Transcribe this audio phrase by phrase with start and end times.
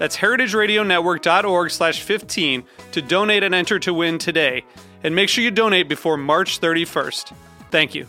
[0.00, 4.64] That's heritageradionetwork.org slash 15 to donate and enter to win today.
[5.04, 7.34] And make sure you donate before March 31st.
[7.70, 8.06] Thank you.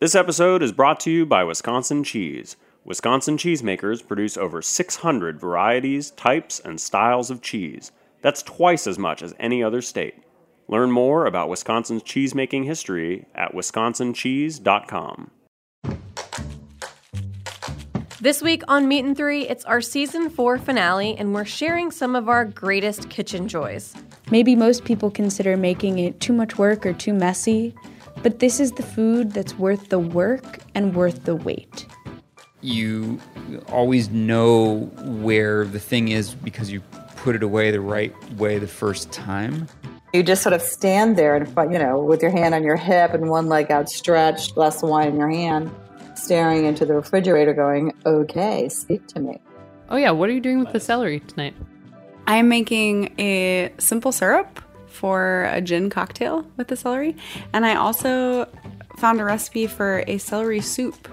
[0.00, 2.56] This episode is brought to you by Wisconsin Cheese.
[2.84, 7.92] Wisconsin cheesemakers produce over 600 varieties, types, and styles of cheese.
[8.20, 10.24] That's twice as much as any other state.
[10.66, 15.30] Learn more about Wisconsin's cheesemaking history at wisconsincheese.com.
[18.20, 22.16] This week on Meat and Three, it's our season four finale, and we're sharing some
[22.16, 23.94] of our greatest kitchen joys.
[24.32, 27.76] Maybe most people consider making it too much work or too messy,
[28.24, 31.86] but this is the food that's worth the work and worth the wait.
[32.60, 33.20] You
[33.68, 36.80] always know where the thing is because you
[37.18, 39.68] put it away the right way the first time.
[40.12, 43.14] You just sort of stand there and, you know, with your hand on your hip
[43.14, 45.70] and one leg outstretched, glass of wine in your hand,
[46.22, 49.40] staring into the refrigerator, going, okay, speak to me.
[49.88, 50.10] Oh, yeah.
[50.10, 51.54] What are you doing with the celery tonight?
[52.26, 57.16] I'm making a simple syrup for a gin cocktail with the celery.
[57.52, 58.46] And I also
[58.98, 61.08] found a recipe for a celery soup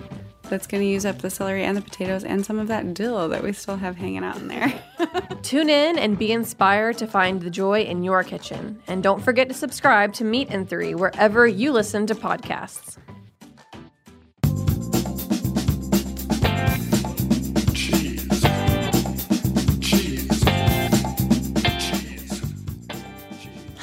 [0.50, 3.30] that's going to use up the celery and the potatoes and some of that dill
[3.30, 4.74] that we still have hanging out in there.
[5.42, 8.82] Tune in and be inspired to find the joy in your kitchen.
[8.88, 12.98] And don't forget to subscribe to Meat and Three wherever you listen to podcasts.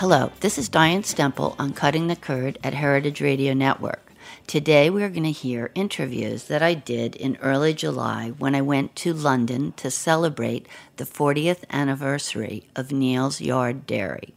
[0.03, 4.11] Hello, this is Diane Stemple on Cutting the Curd at Heritage Radio Network.
[4.49, 8.63] Today we are going to hear interviews that I did in early July when I
[8.63, 14.35] went to London to celebrate the 40th anniversary of Neal's Yard Dairy,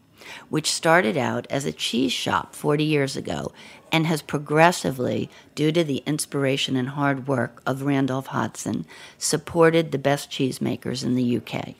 [0.50, 3.52] which started out as a cheese shop 40 years ago
[3.92, 8.86] and has progressively, due to the inspiration and hard work of Randolph Hodgson,
[9.18, 11.74] supported the best cheesemakers in the UK.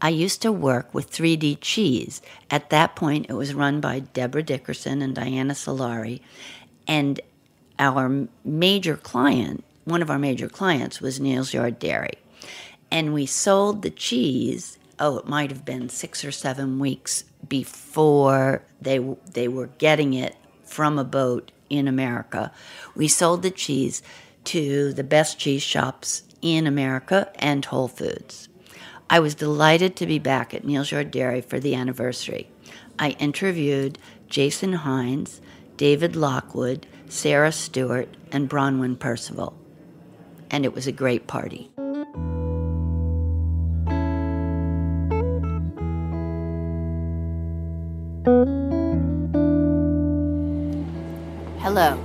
[0.00, 2.20] I used to work with 3D Cheese.
[2.50, 6.20] At that point, it was run by Deborah Dickerson and Diana Solari.
[6.86, 7.20] And
[7.78, 12.18] our major client, one of our major clients, was Neal's Yard Dairy.
[12.90, 18.62] And we sold the cheese, oh, it might have been six or seven weeks before
[18.80, 18.98] they,
[19.32, 22.52] they were getting it from a boat in America.
[22.94, 24.02] We sold the cheese
[24.44, 28.48] to the best cheese shops in America and Whole Foods.
[29.08, 32.48] I was delighted to be back at Neal's Yard Dairy for the anniversary.
[32.98, 35.40] I interviewed Jason Hinds,
[35.76, 39.56] David Lockwood, Sara Stewart, and Bronwen Percival.
[40.50, 41.70] And it was a great party.
[51.60, 52.02] Hello.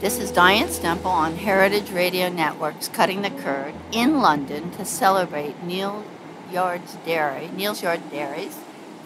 [0.00, 5.62] This is Diane Stemple on Heritage Radio Network's Cutting the Curd in London to celebrate
[5.62, 6.04] Neal
[6.54, 8.56] Yard's Dairy, Neal's Yard Dairy's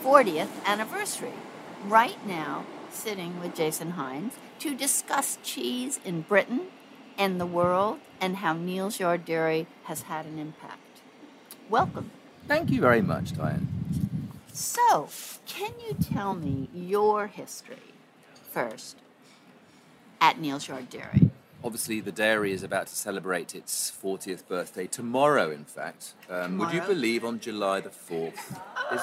[0.04, 1.32] 40th anniversary.
[1.86, 6.66] Right now, sitting with Jason Hinds to discuss cheese in Britain
[7.16, 11.00] and the world and how Neal's Yard Dairy has had an impact.
[11.70, 12.10] Welcome.
[12.46, 13.66] Thank you very much, Diane.
[14.52, 15.08] So,
[15.46, 17.94] can you tell me your history
[18.52, 18.98] first
[20.20, 21.27] at Neal's Yard Dairy?
[21.64, 26.12] Obviously, the dairy is about to celebrate its 40th birthday tomorrow, in fact.
[26.30, 28.34] Um, would you believe on July the 4th?
[28.92, 29.00] Is,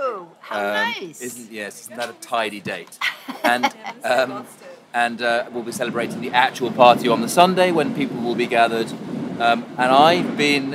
[0.00, 1.20] Oh, how um, nice.
[1.20, 2.98] Isn't, yes, isn't that a tidy date?
[3.44, 3.72] And,
[4.04, 4.46] um,
[4.92, 8.46] and uh, we'll be celebrating the actual party on the Sunday when people will be
[8.46, 8.90] gathered.
[9.38, 10.74] Um, and I've been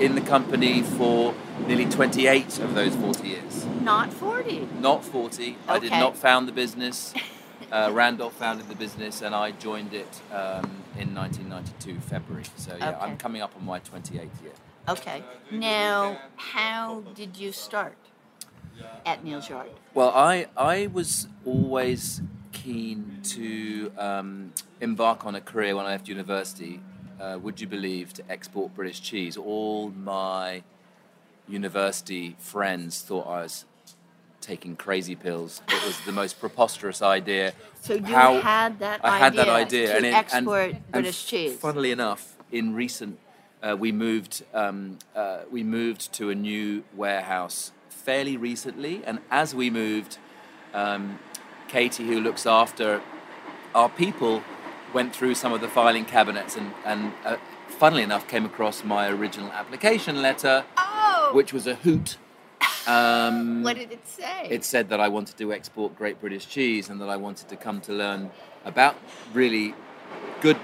[0.00, 1.34] in the company for
[1.66, 3.64] nearly 28 of those 40 years.
[3.80, 4.68] Not 40.
[4.80, 5.56] Not 40.
[5.68, 7.14] I did not found the business.
[7.72, 12.44] Uh, Randolph founded the business, and I joined it um, in 1992 February.
[12.56, 12.98] So yeah, Okay.
[13.00, 14.52] I'm coming up on my 28th year.
[14.88, 15.24] Okay.
[15.50, 17.96] Now, how did you start?
[19.06, 19.70] at Neal's Yard?
[19.94, 22.20] Well, I I was always
[22.52, 26.80] keen to um, embark on a career when I left university.
[27.20, 29.36] Uh, would you believe to export British cheese?
[29.36, 30.62] All my
[31.46, 33.66] university friends thought I was
[34.42, 35.62] taking crazy pills.
[35.68, 37.54] It was the most preposterous idea.
[37.80, 40.92] So you How- had that I had that idea idea, to and, it, export and,
[40.92, 41.56] British and cheese.
[41.58, 43.18] Funnily enough, in recent,
[43.62, 49.54] uh, we moved um, uh, we moved to a new warehouse fairly recently, and as
[49.54, 50.18] we moved,
[50.74, 51.18] um,
[51.68, 53.00] Katie, who looks after
[53.74, 54.42] our people,
[54.92, 57.36] went through some of the filing cabinets, and and uh,
[57.68, 62.16] funnily enough, came across my original application letter, Oh, which was a hoot.
[62.86, 64.48] Um, what did it say?
[64.50, 67.56] it said that I wanted to export great British cheese and that I wanted to
[67.56, 68.30] come to learn
[68.64, 68.96] about
[69.32, 69.74] really
[70.40, 70.56] good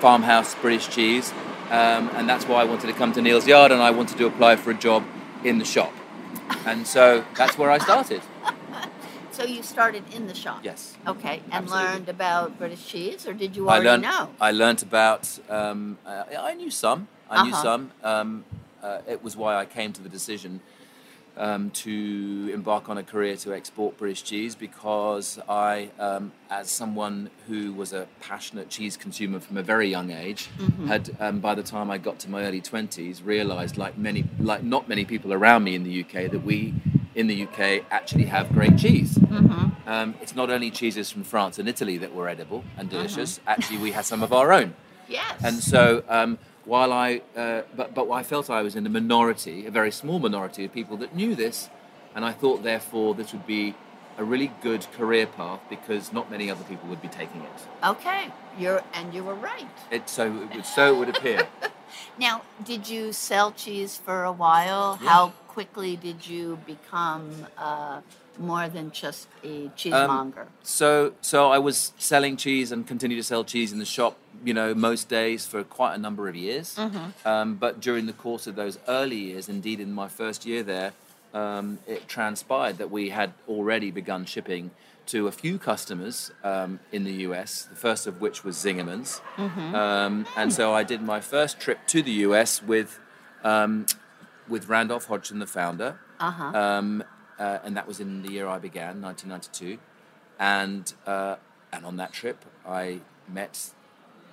[0.00, 1.32] farmhouse British cheese.
[1.70, 4.26] Um, and that's why I wanted to come to Neal's Yard and I wanted to
[4.26, 5.02] apply for a job
[5.44, 5.92] in the shop.
[6.66, 8.22] And so that's where I started.
[9.32, 10.60] so you started in the shop.
[10.62, 10.96] Yes.
[11.06, 11.86] Okay, and Absolutely.
[11.92, 14.30] learned about British cheese, or did you I already learned, know?
[14.40, 17.08] I learned about, um, uh, I knew some.
[17.30, 17.62] I knew Uh-huh.
[17.62, 17.90] some.
[18.04, 18.44] Um,
[18.82, 20.60] uh, it was why I came to the decision
[21.36, 27.30] um, to embark on a career to export British cheese because I, um, as someone
[27.46, 30.86] who was a passionate cheese consumer from a very young age, Mm-hmm.
[30.86, 34.62] had um, by the time I got to my early twenties realised, like many, like
[34.62, 36.74] not many people around me in the UK, that we
[37.14, 39.14] in the UK actually have great cheese.
[39.16, 39.88] Mm-hmm.
[39.88, 42.98] Um, it's not only cheeses from France and Italy that were edible and Uh-huh.
[43.02, 43.40] delicious.
[43.46, 44.74] Actually, we had some of our own.
[45.08, 45.40] Yes.
[45.44, 49.66] And so, um, while I, uh, but, but I felt I was in a minority,
[49.66, 51.70] a very small minority of people that knew this,
[52.14, 53.74] and I thought, therefore, this would be
[54.18, 57.62] a really good career path because not many other people would be taking it.
[57.84, 58.28] okay,
[58.58, 59.68] you're and you were right.
[59.90, 61.46] It so it would, so it would appear.
[62.18, 64.98] Now, did you sell cheese for a while?
[65.00, 65.08] Yeah.
[65.08, 68.00] How quickly did you become uh,
[68.38, 70.46] more than just a cheesemonger?
[70.62, 74.16] So, so I was selling cheese and continue to sell cheese in the shop,
[74.46, 76.78] you know, most days for quite a number of years.
[77.24, 80.92] Um, but during the course of those early years, indeed in my first year there,
[81.34, 84.70] um, it transpired that we had already begun shipping
[85.06, 89.20] to a few customers um, in the US, the first of which was Zingerman's.
[89.74, 93.00] Um, and so I did my first trip to the US with,
[93.42, 93.86] um,
[94.48, 95.98] with Randolph Hodgson, the founder.
[96.20, 96.56] Uh-huh.
[96.56, 97.04] Um,
[97.38, 99.78] uh, and that was in the year I began, 1992.
[100.38, 101.36] And, uh,
[101.72, 103.72] and on that trip, I met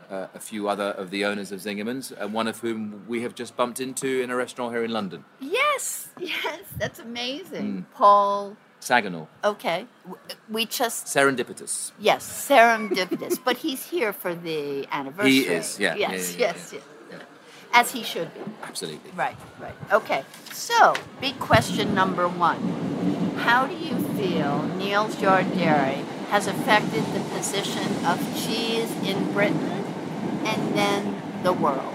[0.10, 3.36] uh, a few other of the owners of Zingerman's, and one of whom we have
[3.36, 7.72] just bumped into in a restaurant here in London, yes, yes, that's amazing.
[7.72, 7.82] Hmm.
[7.96, 9.28] Paul, Saginaw.
[9.44, 9.86] okay,
[10.50, 11.92] we just Serendipitous.
[12.00, 15.32] yes, serendipitous, but he's here for the anniversary.
[15.32, 16.82] He is, yeah, yeah, Yes, yeah, yeah, yes, yes.
[17.76, 18.42] As he should be.
[18.62, 19.10] Absolutely.
[19.16, 19.74] Right, right.
[19.92, 22.60] Okay, so big question number one.
[23.38, 29.82] How do you feel Neal's Yard Dairy has affected the position of cheese in Britain
[30.45, 31.94] and then the world?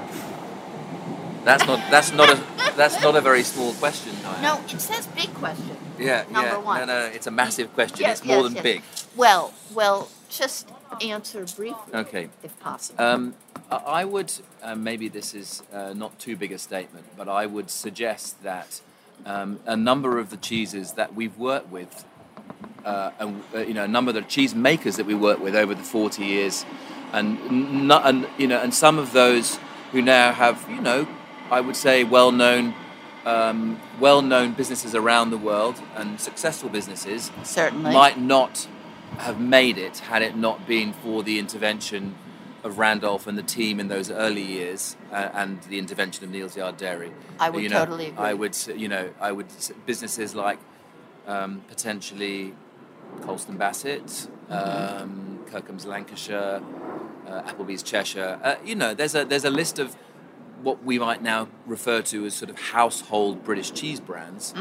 [1.44, 2.36] That's not that's not a
[2.76, 4.14] that's not a very small question.
[4.22, 4.42] Diane.
[4.42, 5.76] No, it says big question.
[5.98, 6.58] Yeah, number yeah.
[6.58, 6.80] one.
[6.80, 8.00] No, no, it's a massive question.
[8.00, 8.62] Yes, it's more yes, than yes.
[8.62, 8.82] big.
[9.16, 10.68] Well, well, just
[11.02, 12.28] answer briefly, Okay.
[12.42, 13.02] if possible.
[13.02, 13.34] Um,
[13.70, 17.70] I would, uh, maybe this is uh, not too big a statement, but I would
[17.70, 18.80] suggest that
[19.26, 22.04] um, a number of the cheeses that we've worked with,
[22.84, 25.54] uh, and, uh, you know, a number of the cheese makers that we worked with
[25.54, 26.64] over the 40 years,
[27.12, 29.58] and, n- and, you know, and some of those
[29.92, 31.06] who now have, you know,
[31.50, 32.74] I would say well-known,
[33.24, 37.92] um, well-known businesses around the world and successful businesses Certainly.
[37.92, 38.68] might not
[39.18, 42.14] have made it had it not been for the intervention
[42.64, 46.56] of Randolph and the team in those early years uh, and the intervention of Neal's
[46.56, 47.12] Yard Dairy.
[47.38, 48.24] I would You know, totally agree.
[48.24, 49.46] I would, you know, I would
[49.86, 50.58] businesses like
[51.26, 52.54] um, potentially
[53.22, 55.02] Colston Bassett, Mm-hmm.
[55.02, 56.62] um, Kirkham's Lancashire,
[57.26, 58.38] uh, Appleby's Cheshire.
[58.42, 59.96] Uh, you know, there's a there's a list of
[60.62, 64.54] what we might now refer to as sort of household British cheese brands.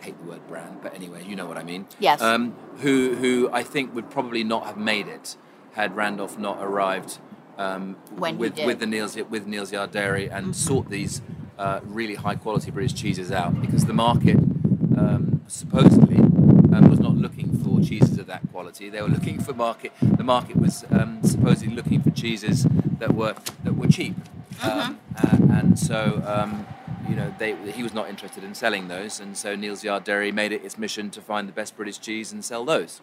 [0.00, 1.84] Hate the word brand, but anyway, you know what I mean.
[1.84, 2.02] Mm-hmm.
[2.02, 2.20] Yes.
[2.20, 5.36] Um, who who I think would probably not have made it
[5.72, 7.18] had Randolph not arrived
[7.58, 11.22] um, with with the Neal's with Neal's Yard Dairy and sought these
[11.58, 17.14] uh, really high quality British cheeses out because the market um, supposedly um, was not
[17.14, 17.51] looking
[17.84, 18.88] cheeses of that quality.
[18.88, 19.92] They were looking for market.
[20.00, 22.66] The market was um, supposedly looking for cheeses
[22.98, 23.34] that were
[23.64, 24.16] that were cheap,
[24.62, 26.66] um, uh, and so um,
[27.08, 30.32] you know they, he was not interested in selling those, and so Neal's Yard Dairy
[30.32, 33.00] made it its mission to find the best British cheese and sell those.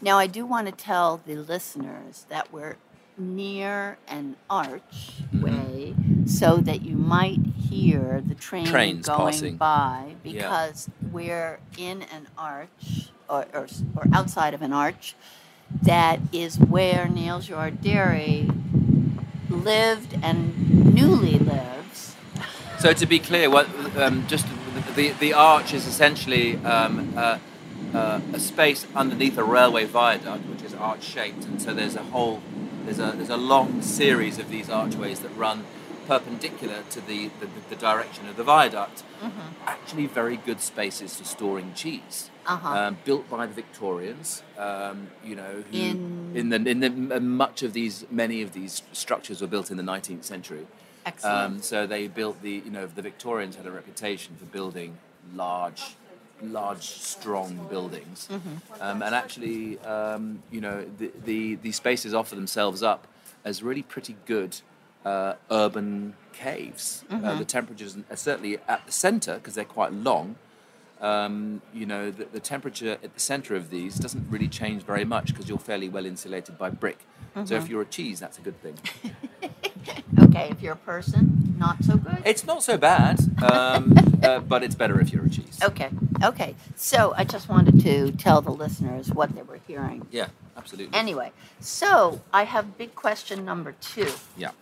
[0.00, 2.76] Now, I do want to tell the listeners that we're
[3.18, 5.94] near an archway
[6.26, 9.56] so that you might hear the train Trains going passing.
[9.56, 10.32] by Yeah.
[10.42, 15.14] because we're in an arch or, or, or outside of an arch
[15.82, 18.50] that is where Yard Dairy
[19.48, 22.14] lived and newly lives.
[22.78, 24.46] So to be clear, what um, just
[24.94, 27.38] the the arch is essentially um, uh,
[27.94, 32.02] uh, a space underneath a railway viaduct, which is arch shaped, and so there's a
[32.02, 32.42] whole
[32.84, 35.64] there's a there's a long series of these archways that run
[36.06, 39.02] perpendicular to the the, the direction of the viaduct.
[39.66, 42.30] Actually, very good spaces for storing cheese.
[42.44, 42.68] Uh-huh.
[42.68, 47.62] Um, built by the Victorians, um, you know, who In- in the in the much
[47.62, 50.66] of these many of these structures were built in the 19th century.
[51.04, 51.54] Excellent.
[51.54, 54.98] Um, so they built the, you know, the Victorians had a reputation for building
[55.34, 55.96] large,
[56.42, 58.28] large, strong buildings.
[58.80, 63.06] Um, and actually, um, you know, the, the, these spaces offer themselves up
[63.44, 64.60] as really pretty good
[65.04, 67.04] uh, urban caves.
[67.10, 70.36] Uh, the temperatures, are certainly at the center, because they're quite long,
[71.02, 75.04] um, you know, the, the temperature at the center of these doesn't really change very
[75.04, 77.00] much because you're fairly well insulated by brick.
[77.44, 78.78] So if you're a cheese, that's a good thing.
[80.20, 82.22] Okay, if you're a person, not so good.
[82.24, 85.58] It's not so bad, um, uh, but it's better if you're a cheese.
[85.62, 85.90] Okay,
[86.22, 86.54] okay.
[86.76, 90.06] So I just wanted to tell the listeners what they were hearing.
[90.10, 90.96] Yeah, absolutely.
[90.96, 94.08] Anyway, so I have big question number two.
[94.36, 94.52] yeah.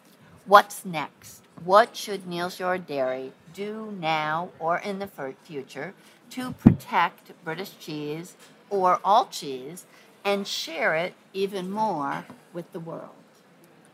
[0.51, 1.45] What's next?
[1.65, 5.09] What should Neal's Yard Dairy do now or in the
[5.45, 5.95] future
[6.31, 8.35] to protect British cheese
[8.69, 9.87] or all cheese
[10.25, 13.15] and share it even more with the world?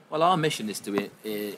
[0.09, 1.57] Well, our mission is to, uh,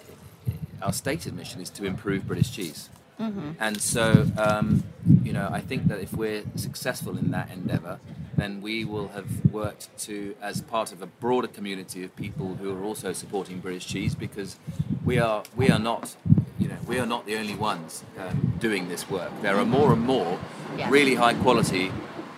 [0.82, 2.88] our stated mission is to improve British cheese.
[3.20, 4.82] And so, um,
[5.22, 8.00] you know, I think that if we're successful in that endeavour,
[8.38, 12.72] then we will have worked to, as part of a broader community of people who
[12.72, 14.56] are also supporting British cheese, because
[15.04, 16.16] we are we are not,
[16.58, 19.30] you know, we are not the only ones um, doing this work.
[19.42, 20.38] There are more and more
[20.76, 20.90] Yes.
[20.92, 21.90] really high quality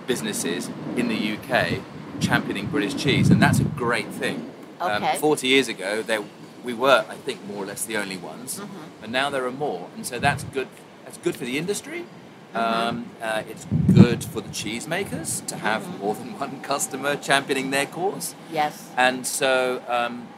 [0.07, 1.81] businesses in the UK
[2.21, 4.51] championing British cheese, and that's a great thing.
[4.81, 5.13] Okay.
[5.13, 6.23] Um, 40 years ago, there,
[6.65, 9.05] we were, I think, more or less the only ones, Mm-hmm.
[9.05, 10.69] and now there are more, and so that's good.
[11.05, 12.07] That's good for the industry.
[12.55, 12.89] Mm-hmm.
[12.89, 15.99] Um, uh, it's good for the cheesemakers to have Mm-hmm.
[15.99, 18.35] more than one customer championing their cause.
[18.53, 18.91] Yes.
[18.97, 20.29] And so um,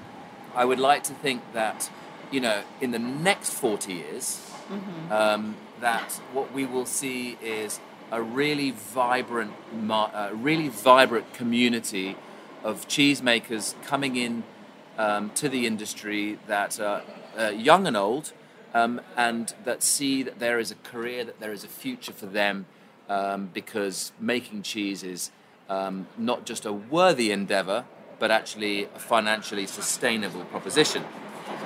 [0.55, 1.91] I would like to think that,
[2.31, 4.41] you know, in the next 40 years,
[5.11, 9.53] um, that what we will see is a really vibrant,
[9.91, 12.17] uh, really vibrant community
[12.63, 14.45] of cheesemakers coming in
[14.99, 17.03] um, to the industry that are
[17.39, 18.33] uh, young and old,
[18.75, 22.27] um, and that see that there is a career, that there is a future for
[22.27, 22.67] them,
[23.09, 25.31] um, because making cheese is
[25.69, 27.85] um, not just a worthy endeavor,
[28.19, 31.05] but actually a financially sustainable proposition.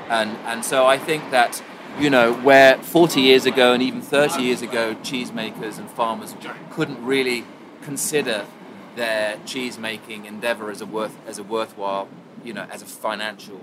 [0.08, 1.62] And, and so I think that,
[1.98, 6.34] you know, where 40 years ago and even 30 years ago, cheesemakers and farmers
[6.70, 7.44] couldn't really
[7.82, 8.46] consider
[8.94, 12.08] their cheese making endeavor as a, worth, as a worthwhile,
[12.42, 13.60] you know, as a financial,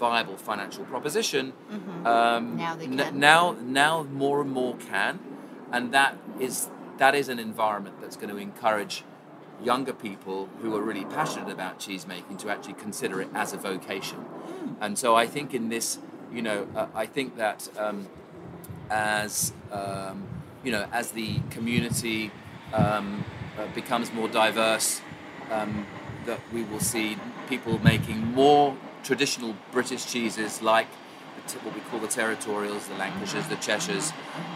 [0.00, 1.44] viable financial proposition,
[2.04, 3.42] um, Now they n- now,
[3.82, 5.20] now more and more can.
[5.70, 6.12] And that
[6.46, 6.68] is,
[7.02, 9.04] that is an environment that's going to encourage
[9.62, 13.58] younger people who are really passionate about cheese making to actually consider it as a
[13.58, 14.24] vocation.
[14.80, 15.98] And so I think in this,
[16.32, 17.98] you know, uh, I think that um,
[18.88, 20.16] as um,
[20.64, 22.30] you know, as the community
[22.72, 23.24] um,
[23.58, 25.00] uh, becomes more diverse,
[25.50, 25.86] um,
[26.26, 27.16] that we will see
[27.48, 30.88] people making more traditional British cheeses like
[31.62, 34.12] what we call the territorials, the Lancashires, the Cheshires,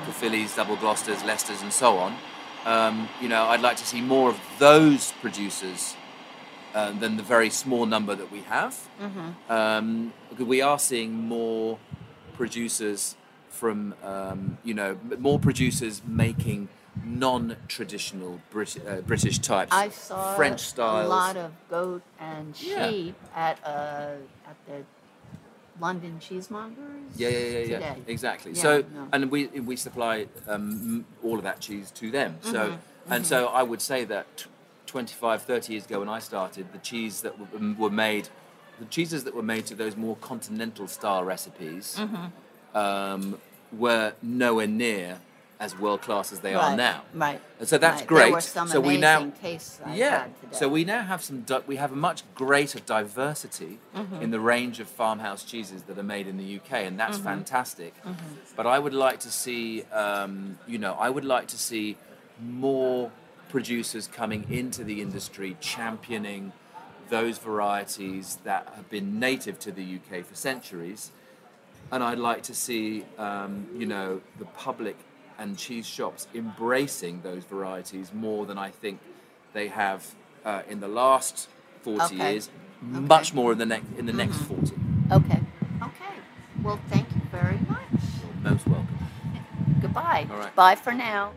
[0.06, 2.14] the Phillies, double Gloucesters, Leicesters, and so on.
[2.64, 5.96] Um, you know, I'd like to see more of those producers
[6.74, 8.88] uh, than the very small number that we have.
[9.48, 11.78] Um, because we are seeing more
[12.34, 13.16] producers
[13.48, 16.68] from, um, you know, more producers making
[17.02, 21.06] non-traditional Brit- uh, British types, I saw French styles.
[21.06, 22.88] a lot of goat and Yeah.
[22.90, 24.84] sheep at uh, at the
[25.80, 26.76] London cheesemongers.
[27.16, 27.78] Yeah, yeah, yeah, yeah.
[27.94, 27.96] today.
[28.06, 28.52] Exactly.
[28.52, 29.08] Yeah, so, no.
[29.12, 32.38] and we we supply um, all of that cheese to them.
[32.42, 34.46] So, Mm-hmm, and so I would say that t-
[34.86, 38.28] 25, 30 years ago when I started, the cheese that w- um, were made,
[38.78, 42.76] the cheeses that were made to those more continental style recipes, Mm-hmm.
[42.76, 43.38] um,
[43.72, 45.18] were nowhere near
[45.64, 47.02] as world class as they are now.
[47.14, 47.40] Right.
[47.59, 48.09] And so that's right.
[48.14, 48.25] great.
[48.26, 49.33] There were some so we now,
[49.92, 50.26] yeah.
[50.52, 51.44] So we now have some.
[51.66, 54.23] We have a much greater diversity Mm-hmm.
[54.25, 57.26] in the range of farmhouse cheeses that are made in the UK, and that's Mm-hmm.
[57.35, 57.92] fantastic.
[58.56, 59.64] But I would like to see,
[60.04, 61.97] um, you know, I would like to see
[62.40, 63.11] more
[63.49, 66.52] producers coming into the industry championing
[67.09, 71.12] those varieties that have been native to the UK for centuries.
[71.92, 74.97] And I'd like to see, um, you know, the public
[75.38, 79.00] and cheese shops embracing those varieties more than I think
[79.52, 80.14] they have
[80.44, 81.48] uh, in the last
[81.82, 82.32] 40 Okay.
[82.32, 82.50] years,
[82.80, 84.74] much more in the, next in the next 40.
[85.12, 85.40] Okay.
[85.82, 86.14] Okay.
[86.62, 87.80] Well, thank you very much.
[88.42, 88.88] You're most welcome.
[89.80, 90.26] Goodbye.
[90.30, 90.54] All right.
[90.54, 91.32] Bye for now.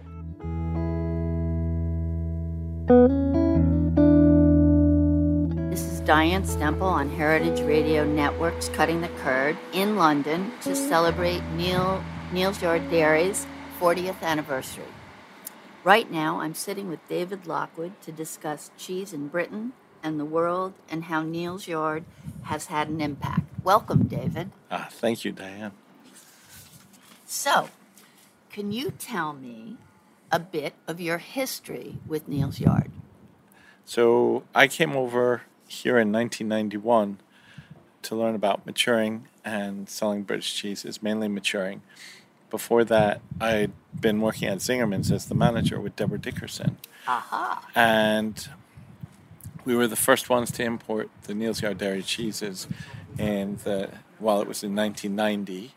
[5.70, 11.44] This is Diane Stemple on Heritage Radio Network's Cutting the Curd in London to celebrate
[11.56, 12.02] Neal
[12.32, 13.46] Neal's Yard Dairy's
[13.80, 14.86] 40th anniversary.
[15.84, 20.74] Right now, I'm sitting with David Lockwood to discuss cheese in Britain and the world
[20.90, 22.04] and how Neal's Yard
[22.44, 23.46] has had an impact.
[23.64, 24.52] Welcome, David.
[24.72, 25.74] Ah, thank you, Diane.
[27.26, 27.70] So,
[28.50, 29.78] can you tell me
[30.32, 32.92] a bit of your history with Neal's Yard?
[33.86, 37.20] So I came over here in 1991
[38.02, 41.82] to learn about maturing and selling British cheeses, mainly maturing.
[42.50, 46.78] Before that, I'd been working at Zingerman's as the manager with Deborah Dickerson.
[47.08, 47.68] Aha.
[47.76, 48.48] And
[49.66, 52.68] we were the first ones to import the Neal's Yard dairy cheeses
[53.18, 53.90] in the
[54.20, 55.74] while it was in 1990.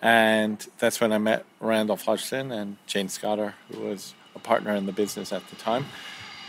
[0.00, 4.86] And that's when I met Randolph Hodgson and Jane Scotter, who was a partner in
[4.86, 5.86] the business at the time.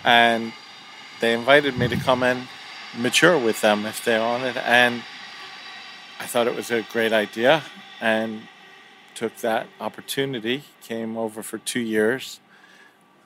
[0.04, 0.54] And
[1.22, 2.48] they invited me to come and
[2.98, 4.58] mature with them if they wanted.
[4.58, 5.04] And
[6.20, 7.64] I thought it was a great idea
[8.00, 8.42] and
[9.16, 12.40] took that opportunity, came over for two years.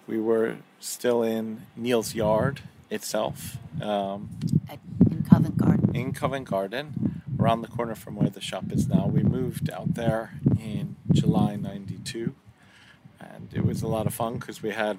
[0.07, 3.57] We were still in Neal's Yard itself.
[3.81, 4.29] Um,
[4.69, 4.79] At,
[5.09, 5.95] in Covent Garden.
[5.95, 9.07] in Covent Garden, around the corner from where the shop is now.
[9.07, 12.33] We moved out there in July 92,
[13.19, 14.97] and it was a lot of fun because we had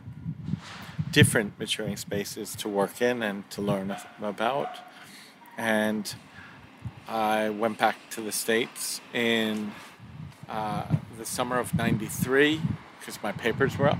[1.10, 4.78] different maturing spaces to work in and to learn about.
[5.56, 6.14] And
[7.08, 9.72] I went back to the States in
[10.50, 10.84] uh,
[11.18, 12.60] the summer of 93
[12.98, 13.98] because my papers were up.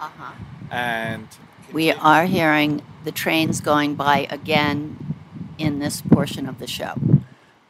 [0.00, 0.32] Uh huh.
[0.70, 1.28] And
[1.72, 5.14] We are hearing the trains going by again
[5.58, 6.94] in this portion of the show.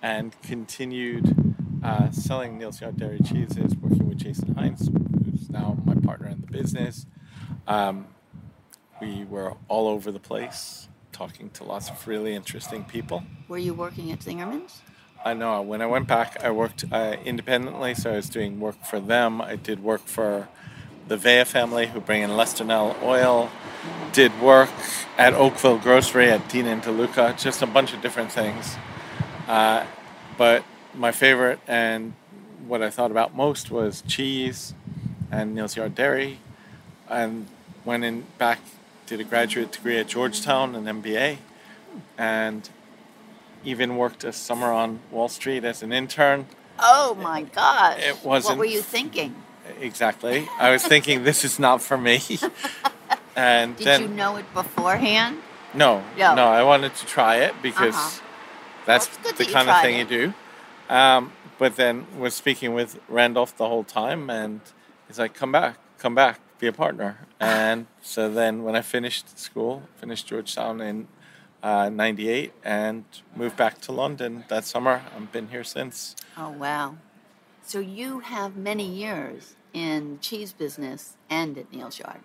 [0.01, 4.89] and continued uh, selling Neal's Yard Dairy cheeses, working with Jason Hinds,
[5.25, 7.07] who's now my partner in the business.
[7.69, 8.07] Um,
[9.01, 13.25] we were all over the place, talking to lots of really interesting people.
[13.49, 14.81] Were you working at Zingerman's?
[15.25, 18.83] I know when I went back, I worked uh, independently, so I was doing work
[18.85, 19.41] for them.
[19.41, 20.49] I did work for
[21.07, 23.51] the Vea family, who bring in Lestonel oil.
[24.13, 24.71] Did work
[25.17, 28.77] at Oakville Grocery at Dean and DeLuca, just a bunch of different things.
[29.47, 29.87] Uh,
[30.37, 32.15] but my favorite and
[32.67, 34.75] what I thought about most was cheese
[35.31, 36.39] and Neal's Yard Dairy.
[37.09, 37.47] And
[37.85, 38.59] went in back,
[39.07, 41.39] did a graduate degree at Georgetown, an MBA,
[42.19, 42.69] and
[43.65, 46.47] even worked a summer on Wall Street as an intern.
[46.79, 48.01] Oh my gosh.
[48.03, 49.35] It wasn't- What were you thinking?
[49.81, 50.49] Exactly.
[50.59, 52.21] I was thinking this is not for me.
[53.37, 55.39] and Did then you know it beforehand?
[55.75, 56.35] no, No.
[56.35, 58.27] no, I wanted to try it because Uh-huh.
[58.87, 60.11] that's the that kind of thing it.
[60.11, 60.33] you
[60.91, 60.95] do.
[60.95, 64.61] Um, but then was speaking with Randolph the whole time, and
[65.07, 69.39] he's like, "Come back, come back, be a partner." And so then when I finished
[69.39, 71.07] school, finished Georgetown in
[71.63, 73.05] uh, '98, and
[73.37, 75.03] moved back to London that summer.
[75.17, 76.17] I've been here since.
[76.37, 76.97] Oh wow.
[77.65, 82.21] So you have many years in cheese business and at Neal's Yard.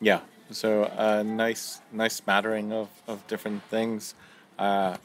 [0.00, 0.20] Yeah.
[0.50, 4.14] So a nice, nice smattering of, of different things.
[4.58, 4.96] Uh,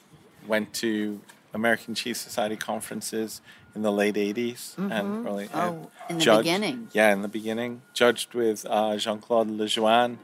[0.47, 1.21] went to
[1.53, 3.41] American Cheese Society conferences
[3.75, 5.27] in the late 80s and Mhm.
[5.27, 5.49] early.
[5.53, 6.88] Oh, and in the judged- beginning.
[6.91, 7.82] Yeah, in the beginning.
[7.93, 10.17] Judged with uh, Jean Claude Le Jaouen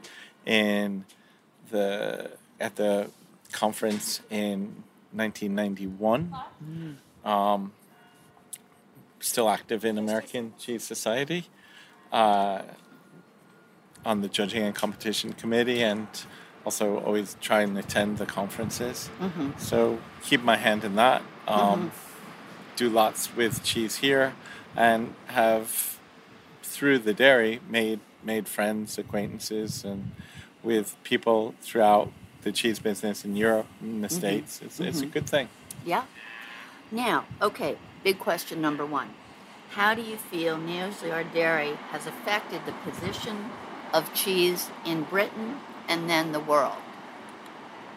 [0.44, 1.04] in
[1.70, 3.10] the at the
[3.56, 6.34] conference in 1991.
[7.24, 7.72] Um,
[9.20, 11.46] still active in American Cheese Society.
[12.12, 12.62] Uh,
[14.04, 16.06] on the judging and competition committee and
[16.64, 19.10] also always try and attend the conferences.
[19.20, 19.58] Mhm.
[19.58, 21.22] So keep my hand in that.
[21.48, 21.90] Um,
[22.76, 24.34] Do lots with cheese here
[24.76, 25.98] and have
[26.62, 30.12] through the dairy made made friends, acquaintances, and
[30.62, 32.12] with people throughout
[32.46, 34.12] the cheese business in Europe and the Mhm.
[34.12, 34.60] States.
[34.64, 35.12] It's, it's a Mhm.
[35.12, 35.48] good thing.
[35.84, 36.04] Yeah.
[36.92, 39.10] Now, okay, big question number one.
[39.70, 43.50] How do you feel Neal's Yard Dairy has affected the position
[43.92, 46.78] of cheese in Britain and then the world?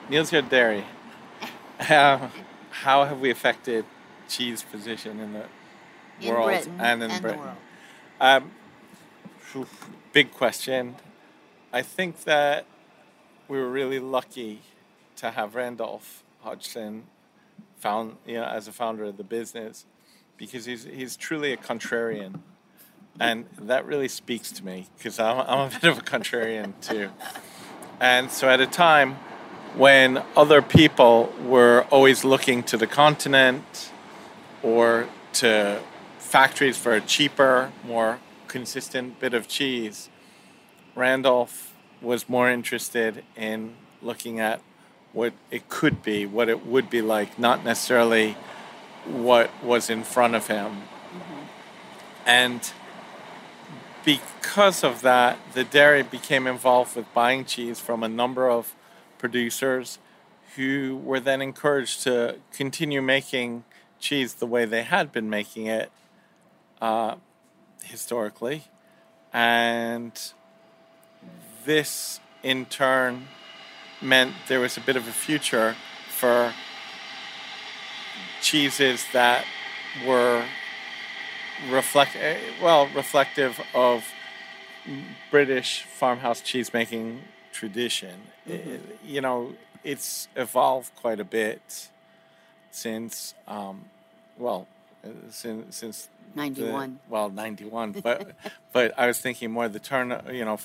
[0.09, 0.85] Neal's Yard Dairy.
[1.79, 2.31] How,
[2.83, 3.85] how have we affected
[4.27, 5.45] cheese position in the
[6.21, 7.55] In world Britain and in and Britain?
[8.19, 8.51] Um,
[10.12, 10.95] big question.
[11.71, 12.65] I think that
[13.49, 14.62] we were really lucky
[15.17, 17.03] to have Randolph Hodgson
[17.79, 19.85] found you know as a founder of the business
[20.38, 22.39] because he's he's truly a contrarian,
[23.19, 27.09] and that really speaks to me because I'm I'm a bit of a contrarian too,
[27.99, 29.17] and so at a time
[29.75, 33.91] when other people were always looking to the continent
[34.63, 35.79] or to
[36.17, 40.09] factories for a cheaper, more consistent bit of cheese,
[40.95, 41.68] Randolph
[42.01, 44.62] was more interested in looking at
[45.12, 48.38] what it could be, what it would be like, not necessarily
[49.05, 50.83] what was in front of him.
[52.25, 52.71] And
[54.05, 58.75] because of that, the dairy became involved with buying cheese from a number of
[59.17, 59.99] producers
[60.55, 63.63] who were then encouraged to continue making
[63.99, 65.91] cheese the way they had been making it
[66.81, 67.15] uh,
[67.83, 68.65] historically.
[69.33, 70.13] And
[71.69, 73.27] this, in turn,
[74.01, 75.75] meant there was a bit of a future
[76.10, 76.51] for
[78.41, 79.45] cheeses that
[80.08, 80.43] were
[81.69, 84.03] reflect eh, well reflective of
[85.29, 88.15] British farmhouse cheese making tradition.
[88.47, 88.71] Mm-hmm.
[88.71, 89.53] Eh, you know,
[89.84, 91.89] it's evolved quite a bit
[92.71, 93.86] since um,
[94.39, 94.65] well
[95.03, 96.99] uh, since since the- 91.
[97.10, 98.32] well, ninety one, but
[98.73, 100.58] but I was thinking more the turn, you know,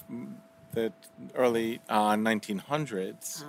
[0.75, 0.93] the
[1.35, 3.45] early uh, nineteen hundreds.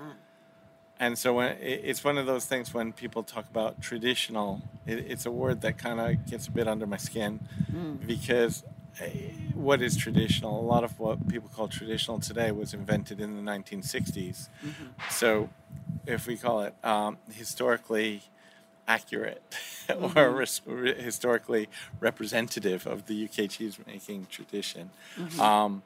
[0.98, 5.00] And so when it- it's one of those things when people talk about traditional, it,
[5.12, 7.40] it's a word that kind of gets a bit under my skin
[7.74, 8.08] Mm.
[8.08, 8.64] because
[9.02, 9.10] eh,
[9.54, 10.58] what is traditional?
[10.62, 14.48] A lot of what people call traditional today was invented in the 1960s.
[15.10, 15.50] So
[16.06, 18.22] if we call it um, historically
[18.88, 19.44] accurate
[19.90, 20.38] or Mhm.
[20.38, 21.68] res- re- historically
[22.00, 25.40] representative of the UK cheese making tradition, Mhm.
[25.40, 25.84] um,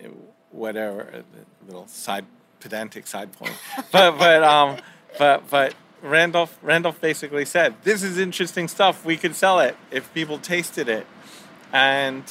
[0.00, 0.08] eh,
[0.54, 2.24] whatever, a little side
[2.60, 3.54] pedantic side point,
[3.92, 4.76] but but um,
[5.18, 9.04] but but Randolph Randolph basically said, "This is interesting stuff.
[9.04, 11.06] We could sell it if people tasted it,"
[11.72, 12.24] and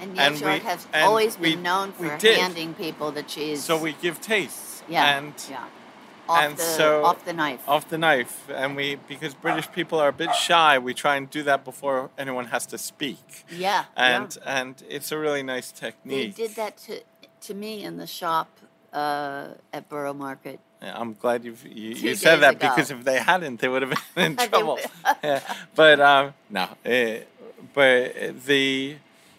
[0.00, 3.62] And and Neal's Yard we- has always we- been known for handing people the cheese.
[3.64, 4.82] so we give tastes.
[4.88, 5.64] Yeah, and yeah.
[6.28, 7.60] Off and the- so off the knife.
[7.68, 11.28] Off the knife, and we because British people are a bit shy, we try and
[11.30, 13.44] do that before anyone has to speak.
[13.50, 16.34] Yeah, and and it's a really nice technique.
[16.36, 17.00] did that to
[17.42, 18.48] to me in the shop
[18.92, 20.60] uh, at Borough Market.
[20.80, 22.68] Yeah, I'm glad you've, you you said that ago.
[22.68, 24.78] because if they hadn't, they would have been in trouble.
[25.22, 25.40] Yeah,
[25.74, 27.20] But um, no, eh,
[27.72, 28.96] but the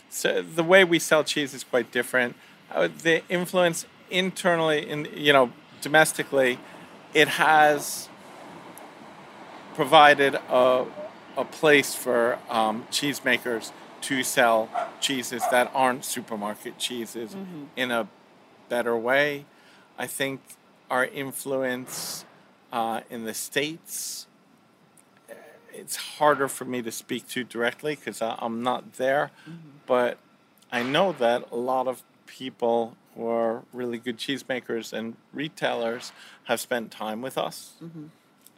[0.09, 2.35] so the way we sell cheese is quite different.
[2.71, 6.59] Uh, the influence internally, in you know, domestically,
[7.13, 8.07] it has
[9.75, 10.85] provided a
[11.35, 13.71] a place for um, cheesemakers
[14.03, 17.67] to sell cheeses that aren't supermarket cheeses Mhm.
[17.75, 18.07] in a
[18.69, 19.45] better way.
[19.97, 20.41] I think
[20.89, 22.25] our influence
[22.71, 24.25] uh, in the States,
[25.29, 25.33] eh,
[25.73, 29.29] it's harder for me to speak to directly because I'm not there.
[29.85, 30.17] But
[30.71, 36.11] I know that a lot of people who are really good cheesemakers and retailers
[36.45, 37.73] have spent time with us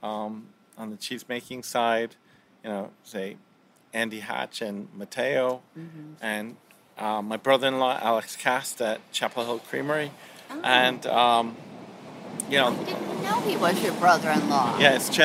[0.02, 2.16] um, on the cheese making side.
[2.64, 3.36] You know, say
[3.96, 5.62] Andy Hatch and Mateo,
[6.22, 6.58] and
[6.98, 10.12] uh, my brother-in-law Alex Cast at Chapel Hill Creamery,
[10.64, 11.56] and um,
[12.50, 14.78] you know, Didn't know he was your brother-in-law.
[14.80, 15.24] yeah, it's Je-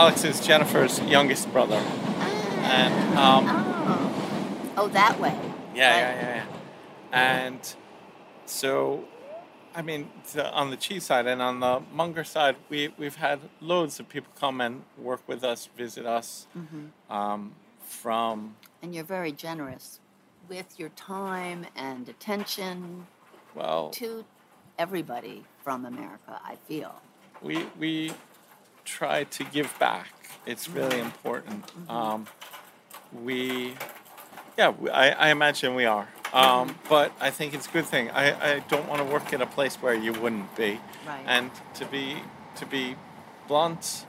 [0.00, 3.44] Alex is Jennifer's youngest brother, and um,
[4.78, 5.34] Oh, that way.
[5.74, 6.44] yeah, yeah, yeah,
[7.12, 7.74] yeah, and
[8.46, 9.04] so.
[9.78, 13.40] I mean, the, on the cheese side and on the monger side, we, we've had
[13.60, 16.88] loads of people come and work with us, visit us Mhm.
[17.14, 17.52] um,
[17.86, 20.00] from And you're very generous
[20.48, 23.06] with your time and attention
[23.54, 24.24] Well- to
[24.78, 27.00] everybody from America, I feel.
[27.42, 28.12] we we
[28.84, 30.08] try to give back.
[30.46, 31.64] It's really important.
[31.90, 32.26] Um,
[33.12, 33.74] we,
[34.56, 36.08] yeah, I, I imagine we are.
[36.32, 38.10] Um, but I think it's a good thing.
[38.10, 40.78] I, I don't want to work in a place where you wouldn't be.
[41.06, 41.24] Right.
[41.26, 42.18] And to be
[42.56, 42.94] to be
[43.48, 44.06] blunt,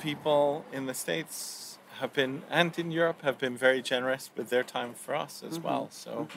[0.00, 1.71] people in the states
[2.02, 5.58] have been and in Europe have been very generous with their time for us as
[5.58, 5.62] Mhm.
[5.62, 5.86] well.
[5.90, 6.28] So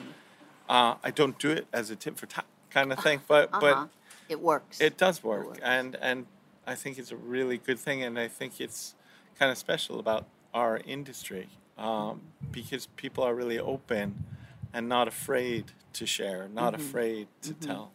[0.68, 3.60] uh, I don't do it as a tip for tat kind of thing, but Uh-huh.
[3.60, 3.88] but
[4.28, 4.80] It works.
[4.80, 6.26] it does work, and and
[6.66, 8.94] I think it's a really good thing, and I think it's
[9.38, 10.24] kind of special about
[10.54, 11.48] our industry
[11.78, 14.24] um, because people are really open
[14.72, 15.64] and not afraid
[15.98, 16.80] to share, not Mhm.
[16.80, 17.60] afraid to Mhm.
[17.68, 17.92] tell.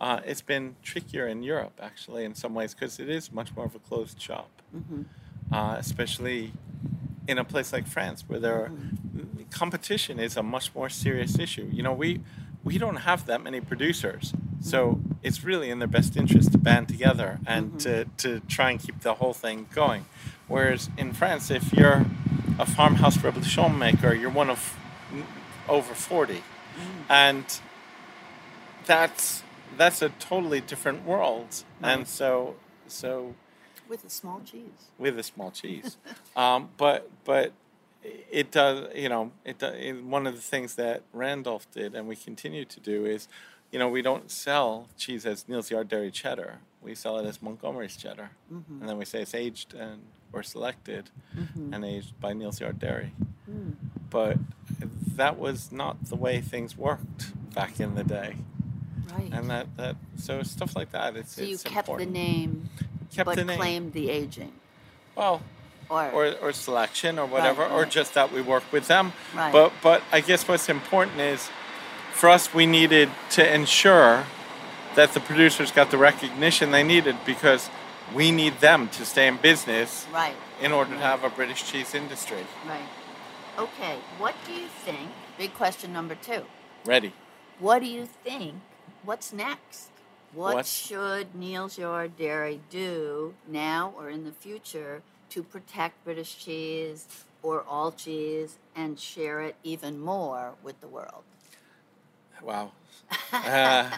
[0.00, 3.66] Uh, it's been trickier in Europe actually in some ways because it is much more
[3.66, 5.04] of a closed shop, Mhm.
[5.52, 6.52] uh, especially
[7.26, 8.72] in a place like France where there are,
[9.50, 11.68] competition is a much more serious issue.
[11.72, 12.20] You know, we
[12.62, 15.12] we don't have that many producers, so mm-hmm.
[15.22, 17.78] it's really in their best interest to band together and mm-hmm.
[17.78, 20.06] to, to try and keep the whole thing going.
[20.48, 22.06] Whereas in France, if you're
[22.58, 24.76] a farmhouse Reblochon maker, you're one of
[25.12, 25.24] mm,
[25.68, 26.34] over 40.
[26.34, 26.42] Mm.
[27.08, 27.60] And
[28.86, 29.42] that's
[29.76, 31.64] that's a totally different world.
[31.82, 32.54] And so
[32.86, 33.34] so
[33.88, 34.90] With a small cheese.
[34.98, 35.96] with a small cheese.
[36.36, 37.52] um, but but
[38.30, 42.06] it does, you know, it, do- it one of the things that Randolph did, and
[42.06, 43.28] we continue to do, is,
[43.70, 46.58] you know, we don't sell cheese as Neal's Yard Dairy Cheddar.
[46.82, 48.80] We sell it as Montgomery's Cheddar, Mhm.
[48.80, 51.72] and then we say it's aged and or selected Mhm.
[51.74, 53.12] and aged by Neal's Yard Dairy.
[53.50, 53.74] Mm.
[54.10, 54.38] But
[55.16, 58.36] that was not the way things worked back in the day.
[59.12, 59.32] Right.
[59.32, 61.14] And that, that so stuff like that.
[61.16, 62.12] It's So you it's kept important.
[62.12, 62.68] the name,
[63.14, 63.58] Kept but the name.
[63.58, 64.52] claimed the aging.
[65.16, 65.42] Well,
[65.90, 67.90] Or, or, or selection or whatever, or right.
[67.90, 69.12] just that we work with them.
[69.34, 69.52] Right.
[69.52, 71.50] But but I guess what's important is
[72.12, 74.24] for us we needed to ensure
[74.96, 77.68] that the producers got the recognition they needed because
[78.14, 81.94] we need them to stay in business right, in order to have a British cheese
[81.94, 82.44] industry.
[82.66, 82.88] right.
[83.58, 85.10] Okay, what do you think?
[85.38, 86.42] Big question number two.
[86.84, 87.12] Ready.
[87.60, 88.54] What do you think?
[89.04, 89.90] What's next?
[90.34, 96.36] What What's- should Neal's Yard Dairy do now or in the future to protect British
[96.38, 97.06] cheese
[97.42, 101.22] or all cheese and share it even more with the world?
[102.42, 102.72] Wow.
[103.32, 103.90] Uh,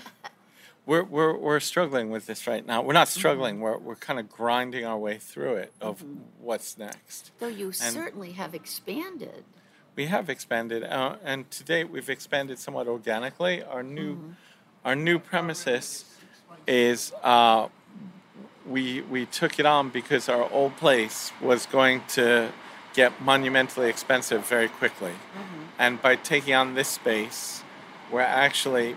[0.86, 2.80] we're, we're, we're struggling with this right now.
[2.80, 6.02] We're not struggling, we're, we're kind of grinding our way through it of
[6.40, 7.32] what's next.
[7.38, 9.44] Though you And- certainly have expanded.
[9.94, 13.62] We have expanded, uh, and to date we've expanded somewhat organically.
[13.62, 14.34] Our new,
[14.84, 16.04] our new premises
[16.66, 17.68] is uh,
[18.66, 22.50] we we took it on because our old place was going to
[22.94, 25.12] get monumentally expensive very quickly,
[25.78, 27.62] and by taking on this space,
[28.10, 28.96] we're actually,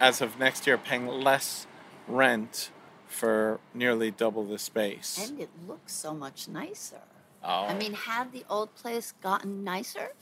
[0.00, 1.66] as of next year, paying less
[2.06, 2.70] rent
[3.06, 5.28] for nearly double the space.
[5.28, 7.00] And it looks so much nicer.
[7.42, 7.66] Oh.
[7.66, 10.12] I mean, had the old place gotten nicer?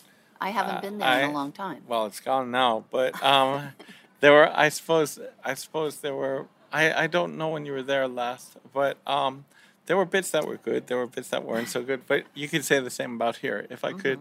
[0.41, 1.83] I haven't Uh, been there in a long time.
[1.89, 3.71] Well, it's gone now, but um,
[4.21, 6.47] there were, I suppose, I suppose there were.
[6.77, 9.45] I, I don't know when you were there last, but um,
[9.87, 10.87] there were bits that were good.
[10.89, 12.01] There were bits that weren't so good.
[12.07, 13.67] But you could say the same about here.
[13.71, 14.21] If I could,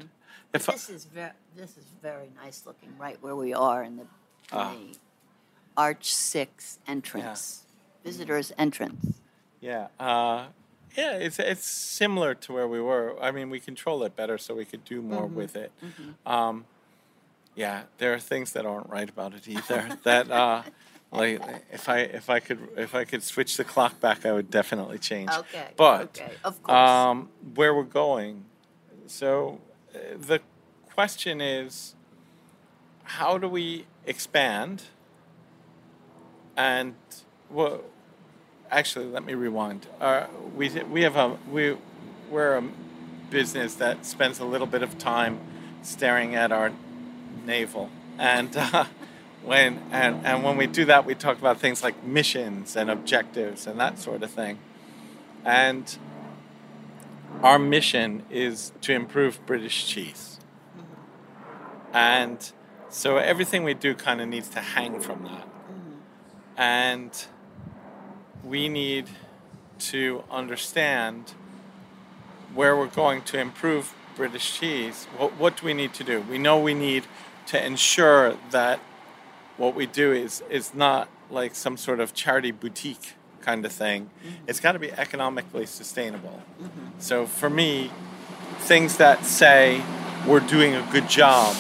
[0.54, 3.98] if I, this is very this is very nice looking right where we are in
[3.98, 4.06] the,
[4.52, 4.74] Ah.
[4.74, 4.96] the
[5.76, 7.64] Arch Six entrance,
[8.04, 9.20] visitors entrance.
[9.60, 10.46] yeah, uh,
[10.98, 13.16] yeah, it's it's similar to where we were.
[13.22, 15.72] I mean, we control it better, so we could do more Mhm, with it.
[15.84, 16.32] mhm.
[16.32, 16.66] Um,
[17.56, 19.82] yeah, there are things that aren't right about it either.
[20.04, 20.62] that uh,
[21.16, 24.50] like if I if I could if I could switch the clock back, I would
[24.52, 25.32] definitely change.
[25.32, 26.76] Okay, But okay, of course.
[26.78, 28.46] um, where we're going,
[29.08, 29.60] so
[29.94, 30.40] uh, the
[30.94, 31.96] question is,
[33.04, 34.84] how do we expand?
[36.58, 36.96] And
[37.50, 37.82] well,
[38.72, 39.88] actually, let me rewind.
[40.00, 41.76] Uh, we we have a we
[42.30, 42.64] we're a
[43.30, 45.40] business that spends a little bit of time
[45.82, 46.72] staring at our
[47.46, 48.86] navel, and uh,
[49.46, 53.68] when and and when we do that, we talk about things like missions and objectives
[53.68, 54.60] and that sort of thing,
[55.44, 55.98] and
[57.44, 60.40] our mission is to improve British cheese,
[61.94, 62.52] and
[62.90, 65.48] so everything we do kind of needs to hang from that
[66.58, 67.26] and
[68.44, 69.10] we need
[69.80, 71.34] to understand
[72.54, 75.06] where we're going to improve British cheese.
[75.18, 76.22] What, what do we need to do?
[76.22, 77.06] We know we need
[77.48, 78.80] to ensure that
[79.58, 84.10] what we do is is not like some sort of charity boutique kind of thing.
[84.48, 86.42] It's got to be economically sustainable.
[87.00, 87.92] So for me,
[88.60, 89.82] things that say
[90.28, 91.56] we're doing a good job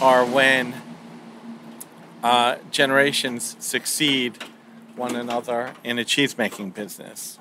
[0.00, 0.74] are when
[2.22, 4.38] uh, generations succeed
[4.94, 7.38] one another in a cheese making business.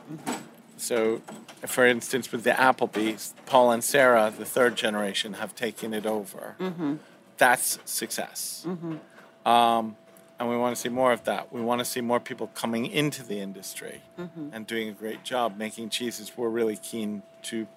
[0.78, 1.22] So,
[1.66, 6.56] for instance, with the Appleby's, Paul and Sarah, the third generation, have taken it over.
[6.60, 6.96] Mm-hmm.
[7.38, 8.66] That's success.
[9.46, 9.50] Mm-hmm.
[9.50, 9.98] Um,
[10.40, 11.54] and we want to see more of that.
[11.54, 14.50] We want to see more people coming into the industry Mhm.
[14.52, 17.68] and doing a great job making cheeses we're really keen to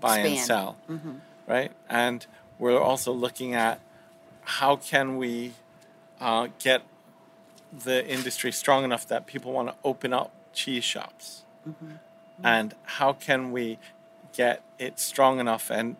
[0.00, 0.46] buy and Expand.
[0.46, 1.20] sell Mhm.
[1.46, 1.70] right?
[1.90, 2.26] And
[2.58, 3.78] we're also looking at
[4.44, 5.52] how can we
[6.20, 6.82] uh, get
[7.72, 11.98] the industry strong enough that people want to open up cheese shops, Mhm.
[12.44, 13.78] and how can we
[14.32, 15.96] get it strong enough and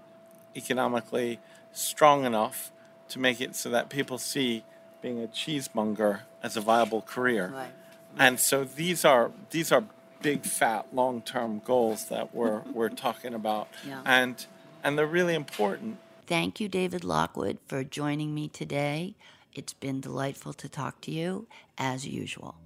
[0.54, 1.40] economically
[1.72, 2.70] strong enough
[3.08, 4.62] to make it so that people see
[5.02, 7.52] being a cheesemonger as a viable career.
[7.54, 7.72] Right.
[8.18, 9.84] And so these are these are
[10.22, 13.68] big fat long-term goals that we're we're talking about.
[13.86, 14.02] Yeah.
[14.04, 14.46] And
[14.82, 15.98] and they're really important.
[16.26, 19.16] Thank you, David Lockwood, for joining me today.
[19.52, 22.56] It's been delightful to talk to you, as usual.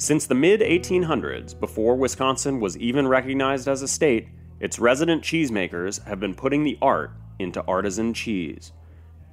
[0.00, 4.28] Since the mid 1800s, before Wisconsin was even recognized as a state,
[4.60, 8.72] its resident cheesemakers have been putting the art into artisan cheese.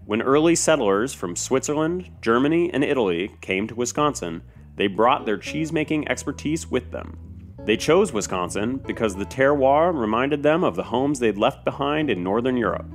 [0.08, 4.41] When early settlers from Switzerland, Germany, and Italy came to Wisconsin,
[4.75, 7.15] they brought their cheesemaking expertise with them.
[7.63, 12.23] They chose Wisconsin because the terroir reminded them of the homes they'd left behind in
[12.23, 12.88] northern Europe.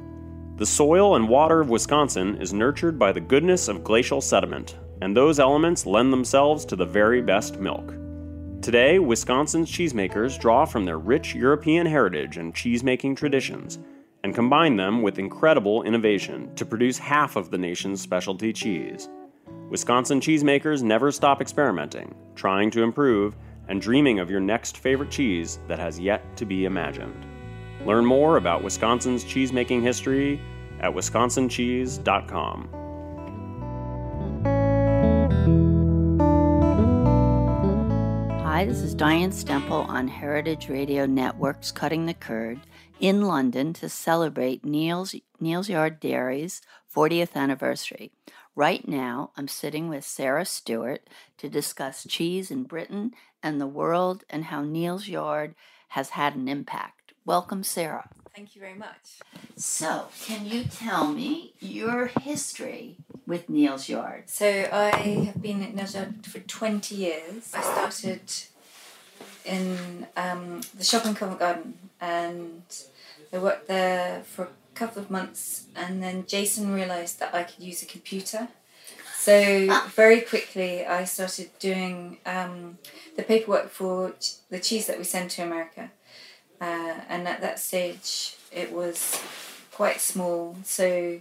[0.56, 5.16] The soil and water of Wisconsin is nurtured by the goodness of glacial sediment, and
[5.16, 7.94] those elements lend themselves to the very best milk.
[8.62, 13.78] Today, Wisconsin's cheesemakers draw from their rich European heritage and cheesemaking traditions
[14.22, 19.08] and combine them with incredible innovation to produce half of the nation's specialty cheese.
[19.70, 23.34] Wisconsin cheesemakers never stop experimenting, trying to improve,
[23.68, 27.24] and dreaming of your next favorite cheese that has yet to be imagined.
[27.86, 30.40] Learn more about Wisconsin's cheesemaking history
[30.80, 32.68] at wisconsincheese.com.
[38.60, 42.60] Hi, this is Diane Stemple on Heritage Radio Network's Cutting the Curd
[43.00, 46.60] in London to celebrate Neal's, Neal's Yard Dairy's
[46.94, 48.12] 40th anniversary.
[48.54, 54.24] Right now, I'm sitting with Sara Stewart to discuss cheese in Britain and the world
[54.28, 55.54] and how Neil's Yard
[55.88, 57.14] has had an impact.
[57.24, 58.10] Welcome, Sara.
[58.40, 59.20] Thank you very much.
[59.56, 64.30] So, can you tell me your history with Neal's Yard?
[64.30, 67.52] So, I have been at Neal's Yard for 20 years.
[67.52, 68.22] I started
[69.44, 72.62] in um, the shop in Covent Garden and
[73.30, 77.62] I worked there for a couple of months and then Jason realised that I could
[77.62, 78.48] use a computer.
[79.18, 82.78] So very quickly I started doing um,
[83.18, 84.14] the paperwork for
[84.48, 85.90] the cheese that we send to America.
[86.60, 89.20] Uh, and at that stage it was
[89.72, 90.56] quite small.
[90.64, 91.20] So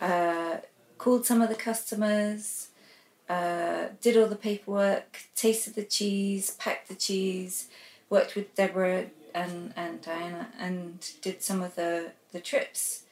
[0.00, 0.56] uh,
[0.96, 2.68] called some of the customers,
[3.28, 7.68] uh, did all the paperwork, tasted the cheese, packed the cheese,
[8.08, 13.04] worked with Deborah and, and Diana, and did some of the, the trips.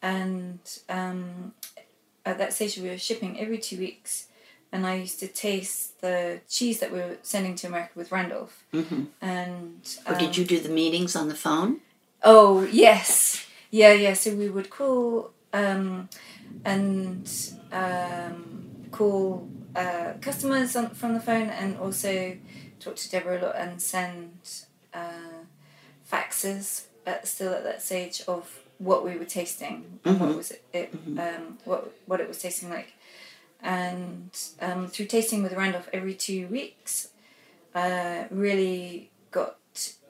[0.00, 1.54] And um,
[2.24, 4.28] at that stage, we were shipping every two weeks,
[4.74, 8.64] and I used to taste the cheese that we were sending to America with Randolph.
[8.72, 9.04] Mm-hmm.
[9.22, 11.78] And Or did um, you do the meetings on the phone?
[12.24, 14.14] Oh yes, yeah, yeah.
[14.14, 16.08] So we would call um,
[16.64, 17.30] and
[17.70, 22.36] um, call uh, customers on, from the phone, and also
[22.80, 24.32] talk to Deborah a lot and send
[24.92, 25.44] uh,
[26.10, 26.86] faxes.
[27.06, 30.94] At, still at that stage of what we were tasting, and what was it, it
[30.94, 32.93] um, what what it was tasting like,
[33.64, 37.08] and um, through tasting with Randolph every two weeks,
[37.74, 39.56] uh, really got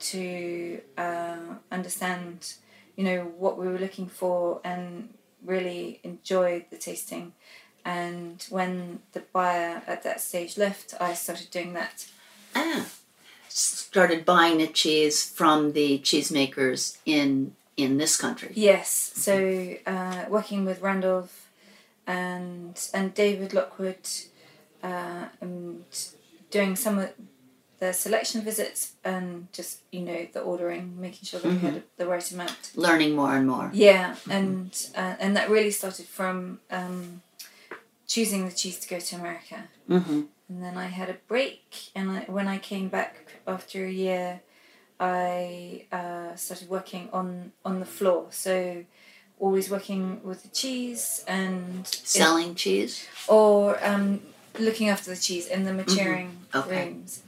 [0.01, 1.37] to uh,
[1.71, 2.55] understand,
[2.97, 5.15] you know, what we were looking for and
[5.45, 7.33] really enjoyed the tasting.
[7.85, 12.07] And when the buyer at that stage left, I started doing that.
[12.57, 12.87] Ah,
[13.49, 18.53] started buying the cheese from the cheesemakers in in this country.
[18.55, 21.44] Yes, so uh, working with Randolph
[22.07, 24.09] and and David Lockwood,
[24.83, 25.85] uh, and
[26.51, 27.13] doing some of
[27.79, 32.07] the selection visits and just you know the ordering, making sure that we had the
[32.07, 32.73] right amount.
[32.75, 33.71] Learning more and more.
[33.73, 37.23] Yeah, and uh, and that really started from um,
[38.07, 39.65] choosing the cheese to go to America.
[39.89, 40.23] Mm-hmm.
[40.49, 44.41] And then I had a break, and I, when I came back after a year,
[45.01, 48.27] I uh, started working on on the floor.
[48.31, 48.85] So,
[49.39, 53.07] always working with the cheese and Selling cheese.
[53.29, 54.21] or um,
[54.59, 56.89] looking after the cheese in the maturing Okay.
[56.91, 57.23] rooms.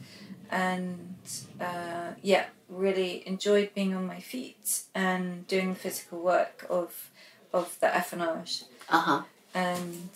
[0.50, 1.16] And
[1.60, 7.10] uh, yeah, really enjoyed being on my feet and doing the physical work of
[7.52, 8.64] of the affinage.
[8.88, 9.22] Uh huh.
[9.54, 10.10] And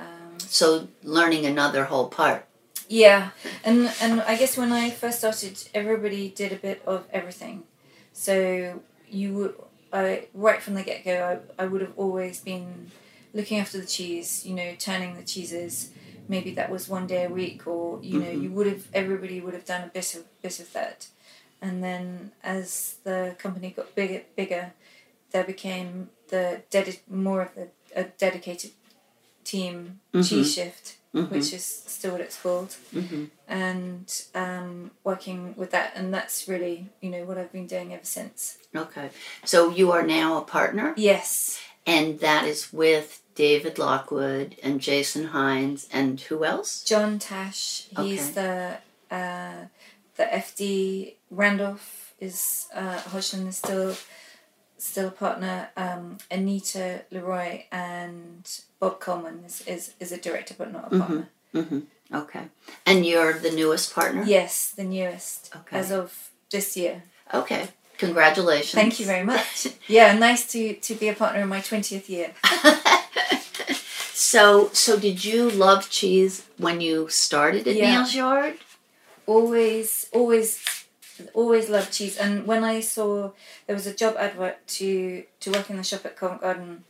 [0.00, 2.46] um, So learning another whole part.
[2.88, 3.30] yeah,
[3.64, 7.62] and and I guess when I first started, everybody did a bit of everything.
[8.12, 8.34] So
[9.08, 9.54] you would,
[9.92, 12.90] I right from the get go, I, I would have always been
[13.32, 14.44] looking after the cheese.
[14.46, 15.90] You know, turning the cheeses.
[16.28, 18.42] Maybe that was one day a week, or you know, Mhm.
[18.42, 21.06] you would have everybody would have done a bit of bit of that.
[21.62, 24.72] And then as the company got bigger, bigger,
[25.30, 28.72] there became the dedi- more of the a dedicated
[29.44, 30.28] team Mhm.
[30.28, 31.30] cheese shift, Mhm.
[31.30, 33.24] which is still what it's called Mm-hmm.
[33.48, 38.04] and um, working with that and that's really you know what i've been doing ever
[38.04, 39.08] since Okay.
[39.44, 45.24] So you are now a partner, yes and that is with David Lockwood and Jason
[45.28, 46.82] Hinds and who else?
[46.84, 48.76] john tash he's the
[49.10, 49.60] uh,
[50.18, 53.94] the fd randolph is uh, hodgson is still
[54.78, 58.44] still a partner um, anita leroy and
[58.80, 61.80] bob coleman is, is, is a director but not a partner Mm-hmm.
[62.14, 62.42] Okay.
[62.84, 64.22] And you're the newest partner?
[64.26, 65.78] Yes, the newest Okay.
[65.78, 67.02] as of this year.
[67.32, 67.68] Okay.
[67.98, 68.74] Congratulations.
[68.74, 69.68] Thank you very much.
[69.88, 72.32] yeah, nice to to be a partner in my twentieth year.
[74.18, 77.90] So, so did you love cheese when you started at Yeah.
[77.98, 78.54] Neal's Yard?
[79.26, 80.62] always always
[81.34, 83.30] always loved cheese and when i saw
[83.66, 86.84] there was a job advert to to work in the shop at covent garden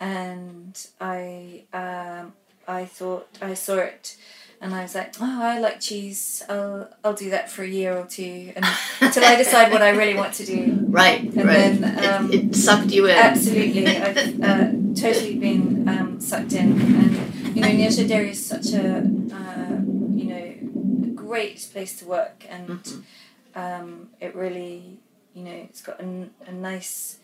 [0.00, 2.32] and i um
[2.66, 4.16] i thought i saw it
[4.60, 6.42] and i was like oh i like cheese.
[6.48, 8.64] I'll i'll do that for a year or two and
[9.00, 10.80] until i decide what i really want to do.
[10.90, 11.80] Right, and right.
[11.80, 13.16] then um, it, it sucked you in.
[13.16, 18.44] Absolutely, I've uh, totally been um, sucked in, and you know, Neal's Yard Dairy is
[18.44, 19.78] such a uh,
[20.16, 23.04] you know great place to work, and
[23.54, 24.98] um, it really
[25.32, 27.19] you know it's got a, a nice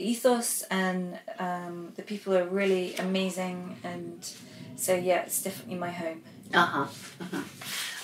[0.00, 4.28] ethos, and um, the people are really amazing, and
[4.76, 6.22] so yeah, it's definitely my home.
[6.52, 6.86] Uh huh.
[7.20, 7.42] Uh-huh.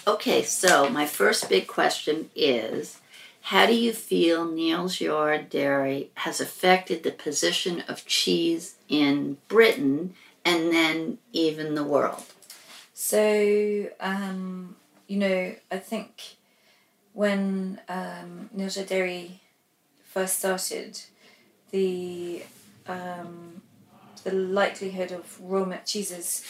[0.09, 3.01] Okay, so my first big question is
[3.47, 10.15] how do you feel Neal's Yard Dairy has affected the position of cheese in Britain
[10.45, 12.25] and then even the world?
[12.93, 14.75] So, um,
[15.07, 16.37] you know, I think
[17.13, 19.41] when um, Neal's Yard Dairy
[20.05, 21.01] first started,
[21.71, 22.43] the
[22.87, 23.63] um,
[24.25, 26.43] the likelihood of raw milk cheeses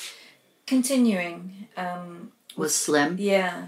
[0.66, 3.16] continuing um, Was slim?
[3.18, 3.66] Yeah,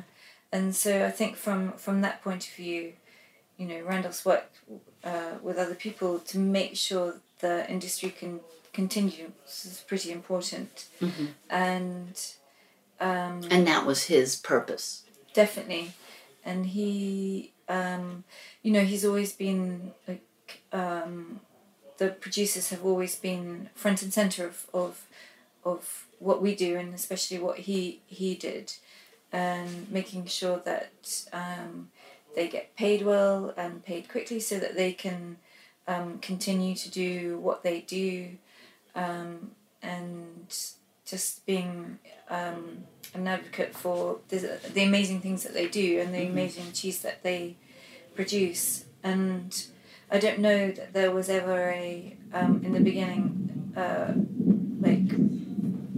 [0.53, 2.93] and so I think from from that point of view,
[3.57, 4.57] you know, Randolph's worked
[5.05, 8.41] uh, with other people to make sure the industry can
[8.73, 9.33] continue.
[9.45, 11.29] This is pretty important, Mhm.
[11.51, 12.21] and
[13.01, 15.05] um, And that was his purpose.
[15.35, 15.93] definitely
[16.45, 18.25] and he um
[18.63, 20.23] you know he's always been like
[20.73, 21.41] um
[21.99, 25.05] the producers have always been front and center of of
[25.65, 28.73] of what we do and especially what he he did
[29.33, 31.91] and making sure that um
[32.35, 35.37] they get paid well and paid quickly so that they can
[35.89, 38.29] um, continue to do what they do
[38.95, 39.51] um,
[39.83, 40.55] and
[41.07, 42.85] just being um,
[43.15, 46.31] an advocate for the, the amazing things that they do and the Mhm.
[46.31, 47.57] amazing cheese that they
[48.15, 48.85] produce.
[49.03, 49.51] And
[50.11, 54.13] I don't know that there was ever a, um, in the beginning, uh,
[54.81, 55.09] like,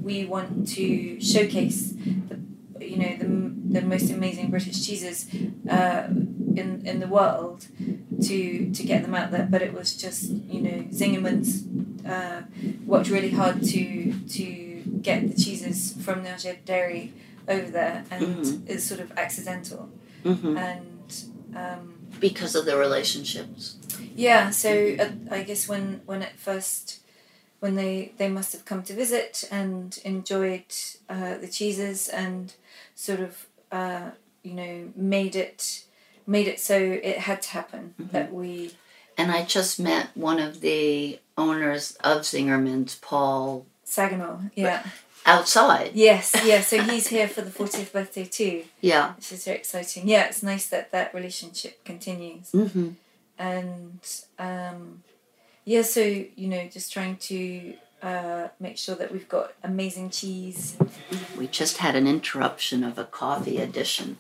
[0.03, 2.41] we want to showcase the,
[2.85, 5.27] you know, the, the most amazing British cheeses
[5.69, 7.67] uh, in, in the world
[8.23, 9.47] to, to get them out there.
[9.49, 11.65] But it was just, you know, Zingerman's
[12.05, 12.43] uh,
[12.87, 14.45] worked really hard to, to
[15.03, 17.13] get the cheeses from the Dairy
[17.49, 18.69] over there, and Mhm.
[18.69, 19.89] it's sort of accidental.
[20.25, 20.57] Mhm.
[20.59, 23.77] And um, Because of the relationships.
[24.15, 27.01] Yeah, so uh, I guess when when it first
[27.61, 30.65] when they they must have come to visit and enjoyed
[31.09, 32.55] uh, the cheeses and
[32.95, 34.11] sort of uh,
[34.43, 35.85] you know made it
[36.27, 38.73] made it so it had to happen that we
[39.19, 44.83] And I just met one of the owners of Zingerman's, Paul, Saginaw yeah
[45.27, 45.91] outside.
[45.95, 49.13] yes yeah so he's here for the 40th birthday too Yeah.
[49.15, 52.91] which is very exciting yeah it's nice that that relationship continues Mm-hmm.
[53.41, 54.01] And
[54.39, 55.03] um,
[55.65, 60.77] yeah, so you know, just trying to uh, make sure that we've got amazing cheese.
[61.39, 64.19] We just had an interruption of a coffee edition.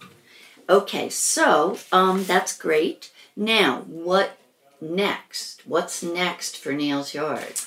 [0.70, 3.12] Okay, so um, that's great.
[3.36, 4.38] Now, what
[4.80, 5.66] next?
[5.66, 7.60] What's next for Neal's Yard?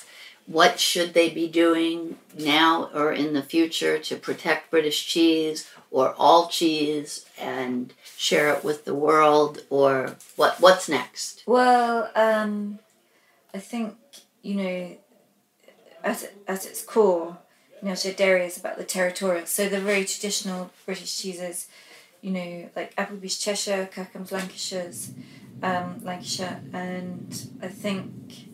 [0.46, 6.12] What should they be doing now or in the future to protect British cheese or
[6.18, 9.62] all cheese and share it with the world?
[9.70, 10.60] Or what?
[10.60, 11.44] What's next?
[11.46, 12.80] Well, um,
[13.54, 13.96] I think
[14.42, 14.96] you know,
[16.02, 17.38] at at its core,
[17.80, 19.46] you know, so dairy is about the territorial.
[19.46, 21.68] So the very traditional British cheeses,
[22.20, 25.12] you know, like Appleby's Cheshire, Kirkham's Lancashire's,
[25.62, 28.48] um, Lancashire, and I think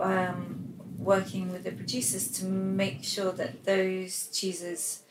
[0.00, 5.02] um, working with the producers to make sure that those cheeses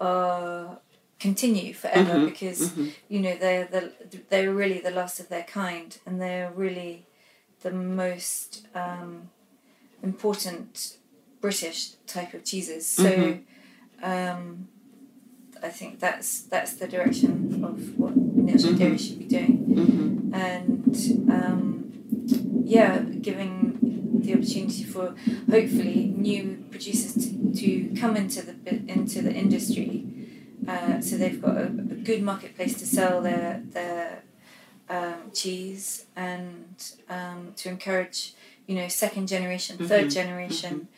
[0.00, 0.80] are
[1.28, 2.86] continue forever Mhm, because mhm.
[3.12, 3.82] you know they're the
[4.30, 6.94] they're really the last of their kind and they're really
[7.64, 8.48] the most
[8.82, 9.10] um,
[10.02, 10.70] important
[11.44, 11.78] British
[12.16, 12.82] type of cheeses.
[13.04, 13.34] So Mhm.
[14.12, 14.68] um,
[15.68, 17.32] I think that's that's the direction
[17.68, 18.14] of what
[18.46, 18.78] Neal Mhm.
[18.80, 20.06] Dairy should be doing, Mhm.
[20.50, 20.94] and
[21.38, 21.60] um,
[22.76, 22.92] yeah,
[23.28, 23.52] giving
[24.24, 25.06] the opportunity for
[25.54, 26.00] hopefully
[26.30, 27.28] new producers to,
[27.60, 27.66] to
[28.00, 28.54] come into the
[28.96, 29.90] into the industry.
[30.68, 34.22] Uh, so they've got a, a good marketplace to sell their their
[34.88, 38.34] um, cheese and um, to encourage
[38.66, 40.88] you know second generation, third Mhm, generation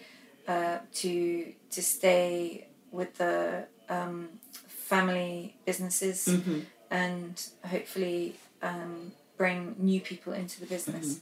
[0.49, 4.29] uh, to to stay with the um,
[4.69, 6.64] family businesses Mhm.
[6.91, 11.21] and hopefully um, bring new people into the business.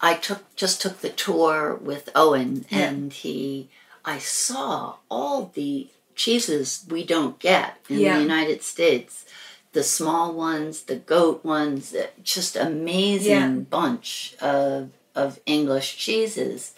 [0.00, 2.88] I took just took the tour with Owen, Yeah.
[2.88, 3.68] and he.
[4.04, 8.16] I saw all the cheeses we don't get in Yeah.
[8.16, 9.24] the United States.
[9.72, 13.48] The small ones, the goat ones, just amazing Yeah.
[13.70, 16.72] bunch of of English cheeses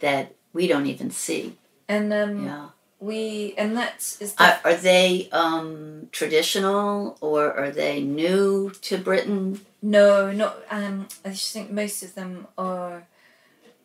[0.00, 1.56] that we don't even see.
[1.88, 2.66] And um, Yeah.
[2.98, 9.60] we and that's is Are, are they um, traditional or are they new to Britain?
[9.82, 10.56] No, not.
[10.70, 13.06] Um, I just think most of them are,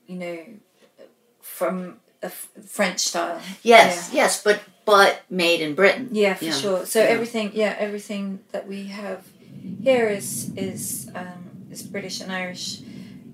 [0.07, 0.39] you know,
[1.41, 3.39] from a f- French style.
[3.63, 6.09] Yes, yes, but but made in Britain.
[6.11, 6.85] Yeah, for sure.
[6.85, 7.09] So yeah.
[7.09, 9.25] everything, yeah, everything that we have
[9.83, 12.81] here is is um, is British and Irish.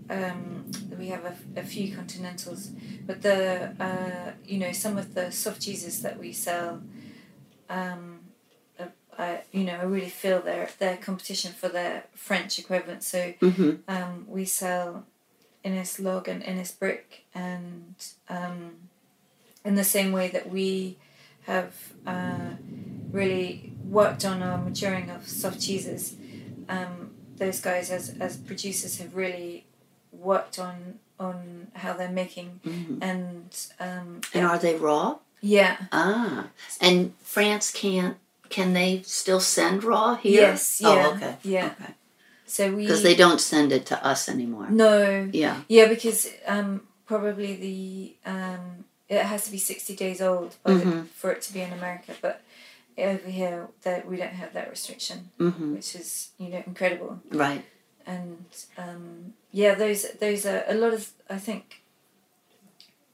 [0.10, 2.70] Um, we have a, a few continentals,
[3.06, 6.82] but the uh, you know some of the soft cheeses that we sell,
[7.70, 8.20] um,
[8.80, 8.86] uh,
[9.18, 13.04] I, you know, I really feel their their competition for their French equivalent.
[13.04, 13.80] So Mhm.
[13.88, 15.06] um, we sell
[15.64, 17.96] Innes Log and Innes Brick, and
[18.30, 18.76] um,
[19.66, 20.98] in the same way that we
[21.48, 21.74] have
[22.06, 22.52] uh,
[23.12, 26.16] really worked on our maturing of soft cheeses.
[26.70, 29.66] Um, those guys, as, as producers, have really
[30.12, 33.00] worked on on how they're making Mhm.
[33.02, 35.18] and um, And are they raw?
[35.42, 36.48] yeah Ah,
[36.80, 38.18] and France can't.
[38.50, 40.42] Can they still send raw here?
[40.42, 41.36] yes yeah Oh, okay.
[41.44, 41.72] yeah
[42.46, 44.68] so we Because they don't send it to us anymore.
[44.70, 45.62] no Yeah.
[45.68, 51.08] yeah because um, probably the um, it has to be 60 days old Mhm.
[51.10, 52.42] for it to be in America but
[52.98, 55.74] over here that we don't have that restriction Mhm.
[55.76, 57.64] which is you know incredible Right.
[58.06, 58.46] and
[58.78, 61.82] um, yeah, those those are a lot of I think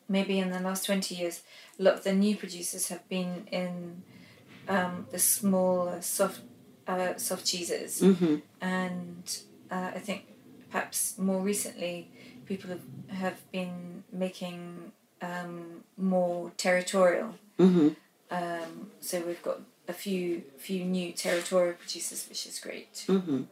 [0.07, 1.41] maybe in the last twenty years,
[1.79, 4.03] a lot of the new producers have been in
[4.67, 6.41] um, the smaller soft
[6.87, 8.41] uh, soft cheeses, Mhm.
[8.61, 9.37] and
[9.71, 10.21] uh, I think
[10.69, 12.07] perhaps more recently
[12.45, 12.85] people have,
[13.17, 14.91] have been making
[15.27, 17.29] um, more territorial.
[17.59, 17.95] Mhm.
[18.31, 23.03] Um, so we've got a few few new territorial producers, which is great.
[23.07, 23.43] hmm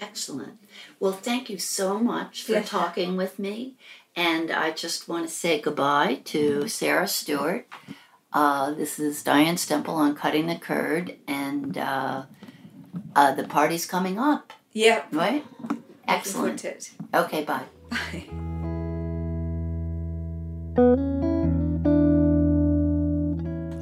[0.00, 0.56] Excellent.
[0.98, 2.68] Well, thank you so much for Pleasure.
[2.68, 3.74] talking with me.
[4.16, 7.66] And I just want to say goodbye to Sara Stewart.
[8.32, 12.22] Uh, this is Diane Stemple on Cutting the Curd, and uh,
[13.14, 15.02] uh, the party's coming up, Yeah.
[15.12, 15.44] right?
[16.08, 16.64] Excellent.
[17.14, 17.66] Okay, bye.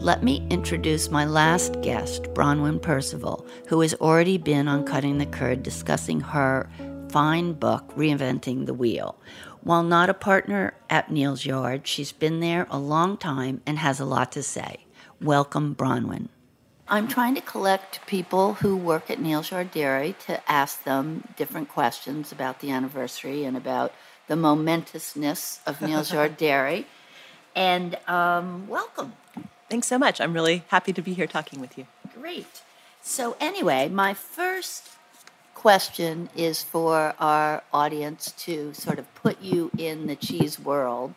[0.09, 5.26] Let me introduce my last guest, Bronwen Percival, who has already been on Cutting the
[5.26, 6.66] Curd discussing her
[7.11, 9.18] fine book, Reinventing the Wheel.
[9.62, 14.01] While not a partner at Neal's Yard, she's been there a long time and has
[14.01, 14.86] a lot to say.
[15.20, 16.28] Welcome, Bronwen.
[16.88, 21.68] I'm trying to collect people who work at Neal's Yard Dairy to ask them different
[21.68, 23.92] questions about the anniversary and about
[24.29, 25.81] the momentousness of
[26.12, 26.87] Yard Dairy.
[27.55, 29.14] And um, welcome.
[29.68, 30.20] Thanks so much.
[30.20, 31.87] I'm really happy to be here talking with you.
[32.14, 32.62] Great.
[33.03, 34.91] So, anyway, my first
[35.55, 41.14] question is for our audience to sort of put you in the cheese world.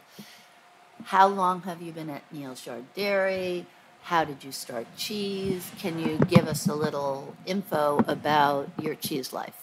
[1.06, 3.66] How long have you been at Neal's Yard Dairy?
[4.04, 5.70] How did you start cheese?
[5.78, 9.61] Can you give us a little info about your cheese life?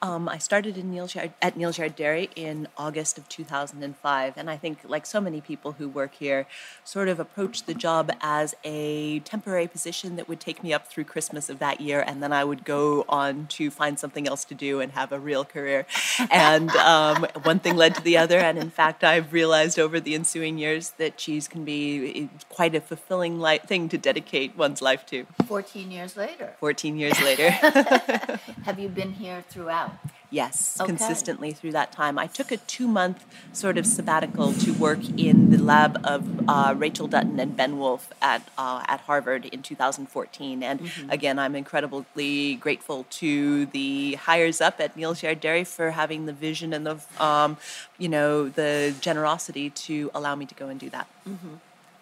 [0.00, 4.48] Um, I started in Neal's Yard, at Neal's Yard Dairy in August of 2005, and
[4.48, 6.46] I think, like so many people who work here,
[6.84, 11.04] sort of approached the job as a temporary position that would take me up through
[11.04, 14.54] Christmas of that year, and then I would go on to find something else to
[14.54, 15.86] do and have a real career.
[16.30, 20.14] And um, one thing led to the other, and in fact, I've realized over the
[20.14, 24.80] ensuing years that cheese can be eh, quite a fulfilling li- thing to dedicate one's
[24.80, 25.26] life to.
[25.46, 26.54] 14 years later.
[26.60, 28.38] 14 years later.
[28.68, 29.92] Have you been here throughout?
[30.28, 30.92] Yes, Okay.
[30.92, 32.18] consistently through that time.
[32.18, 36.74] I took a two month sort of sabbatical to work in the lab of uh,
[36.76, 40.62] Rachel Dutton and Ben Wolfe at, uh, at Harvard in 2014.
[40.62, 41.10] And Mhm.
[41.10, 46.74] again, I'm incredibly grateful to the hires up at Yard Dairy for having the vision
[46.74, 47.56] and the, um,
[47.96, 51.06] you know, the generosity to allow me to go and do that.
[51.24, 51.54] hmm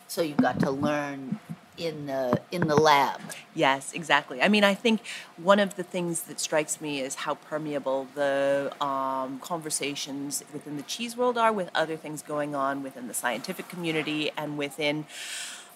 [0.09, 1.39] So you got to learn
[1.77, 3.21] in the in the lab.
[3.55, 4.43] Yes, exactly.
[4.43, 5.01] I mean, I think
[5.37, 10.83] one of the things that strikes me is how permeable the um, conversations within the
[10.83, 15.07] cheese world are with other things going on within the scientific community and within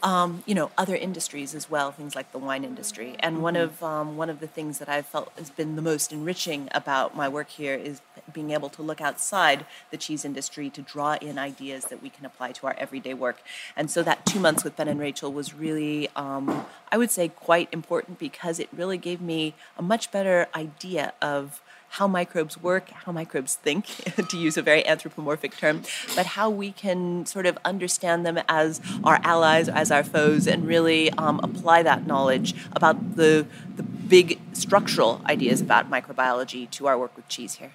[0.02, 3.16] um, you know, other industries as well, things like the wine industry.
[3.20, 3.62] And one Mhm.
[3.62, 7.14] of um, one of the things that I've felt has been the most enriching about
[7.14, 8.00] my work here is
[8.32, 12.24] being able to look outside the cheese industry to draw in ideas that we can
[12.24, 13.42] apply to our everyday work.
[13.76, 17.28] And so that two months with Ben and Rachel was really, um, I would say,
[17.28, 21.60] quite important because it really gave me a much better idea of
[21.94, 23.86] how microbes work, how microbes think,
[24.28, 25.82] to use a very anthropomorphic term,
[26.14, 30.68] but how we can sort of understand them as our allies, as our foes, and
[30.68, 36.96] really um, apply that knowledge about the, the big structural ideas about microbiology to our
[36.96, 37.72] work with cheese here.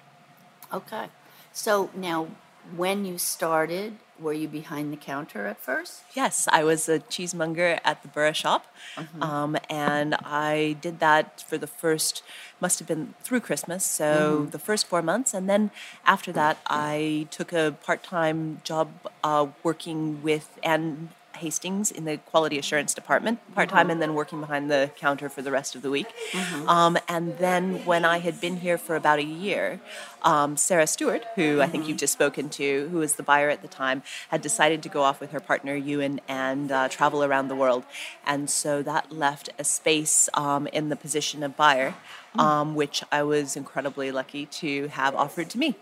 [0.72, 1.08] Okay.
[1.52, 2.28] So now,
[2.74, 6.02] when you started, were you behind the counter at first?
[6.14, 9.22] Yes, I was a cheesemonger at the Borough Shop, Mhm.
[9.22, 12.22] um, and I did that for the first,
[12.60, 14.50] must have been through Christmas, so Mhm.
[14.52, 15.70] the first four months, and then
[16.04, 18.88] after that, I took a part-time job
[19.22, 23.92] uh, working with Anne Hastings in the quality assurance department, part-time, Mhm.
[23.92, 26.08] and then working behind the counter for the rest of the week.
[26.32, 26.68] Mhm.
[26.68, 29.80] Um, and then when I had been here for about a year,
[30.22, 31.88] um, Sara Stewart, who I think Mhm.
[31.88, 35.02] you've just spoken to, who was the buyer at the time, had decided to go
[35.02, 37.84] off with her partner Ewan and uh, travel around the world.
[38.26, 41.94] And so that left a space um, in the position of buyer,
[42.34, 42.40] Mm.
[42.42, 45.74] um, which I was incredibly lucky to have offered to me.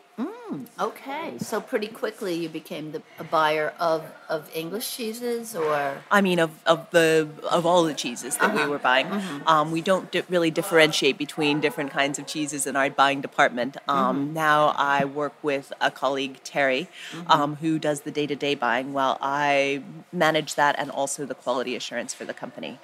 [0.50, 1.38] Mm, okay.
[1.38, 6.02] So pretty quickly you became the, a buyer of, of English cheeses or?
[6.10, 8.70] I mean, of, of the of all the cheeses that we Uh-huh.
[8.70, 9.46] were buying, Mhm.
[9.46, 13.76] um, we don't di- really differentiate between different kinds of cheeses in our buying department.
[13.88, 14.32] Um, Mhm.
[14.32, 17.30] Now I work with a colleague Terry, Mhm.
[17.34, 19.82] um, who does the day to day buying, while I
[20.12, 22.78] manage that and also the quality assurance for the company.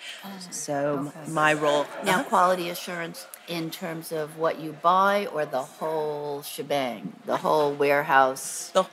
[0.51, 1.31] So okay.
[1.31, 7.12] my role Now, quality assurance in terms of what you buy or the whole shebang,
[7.26, 8.70] the whole warehouse?
[8.72, 8.84] The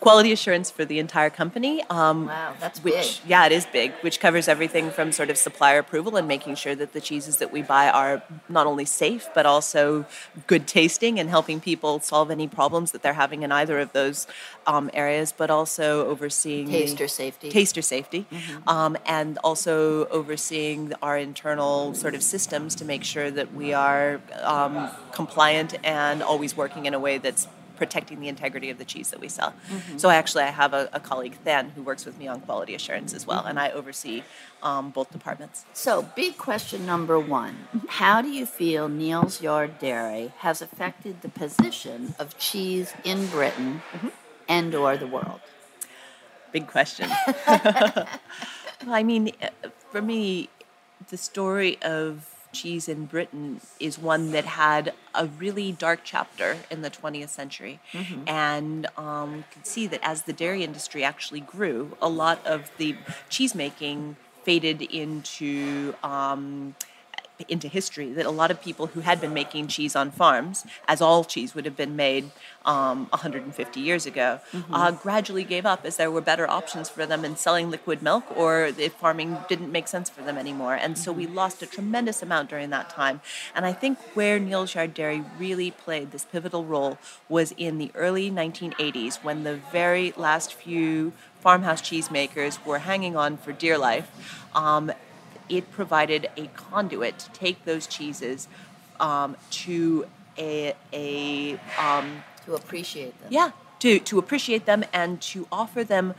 [0.00, 1.82] quality assurance for the entire company.
[1.90, 3.30] Um, Wow, that's which, big.
[3.30, 6.74] Yeah, it is big, which covers everything from sort of supplier approval and making sure
[6.76, 10.06] that the cheeses that we buy are not only safe, but also
[10.46, 14.26] good tasting and helping people solve any problems that they're having in either of those
[14.66, 17.50] um, areas, but also overseeing Taster safety.
[17.50, 18.26] Taster safety.
[18.30, 18.68] Mhm.
[18.68, 24.20] Um, and also overseeing our internal sort of systems to make sure that we are
[24.42, 29.10] um, compliant and always working in a way that's protecting the integrity of the cheese
[29.10, 29.54] that we sell.
[29.70, 30.00] Mhm.
[30.00, 32.74] So I actually I have a, a colleague Than who works with me on quality
[32.74, 34.22] assurance as well, and I oversee
[34.62, 35.64] um, both departments.
[35.72, 41.28] So, big question number one How do you feel Neal's Yard Dairy has affected the
[41.28, 43.82] position of cheese in Britain
[44.48, 45.40] and or the world?
[46.52, 47.10] Big question.
[48.88, 49.48] I mean, uh,
[49.90, 50.48] for me,
[51.08, 56.78] the story of cheese in Britain is one that had a really dark chapter in
[56.86, 57.78] the 20th century.
[57.92, 58.28] Mhm.
[58.28, 62.70] And um, you can see that as the dairy industry actually grew, a lot of
[62.78, 62.90] the
[63.34, 65.94] cheese making faded into.
[66.02, 66.74] Um,
[67.48, 71.00] into history that a lot of people who had been making cheese on farms, as
[71.00, 72.30] all cheese would have been made
[72.64, 74.40] um, 150 years ago,
[74.72, 78.24] uh, gradually gave up as there were better options for them in selling liquid milk
[78.36, 80.74] or if farming didn't make sense for them anymore.
[80.74, 83.20] And so we lost a tremendous amount during that time.
[83.54, 87.90] And I think where Neal's Yard Dairy really played this pivotal role was in the
[87.94, 94.10] early 1980s when the very last few farmhouse cheesemakers were hanging on for dear life.
[94.54, 94.90] Um,
[95.48, 98.48] it provided a conduit to take those cheeses
[99.00, 100.06] um, to
[100.38, 103.28] a, a um, to appreciate them.
[103.30, 106.14] Yeah, to to appreciate them and to offer them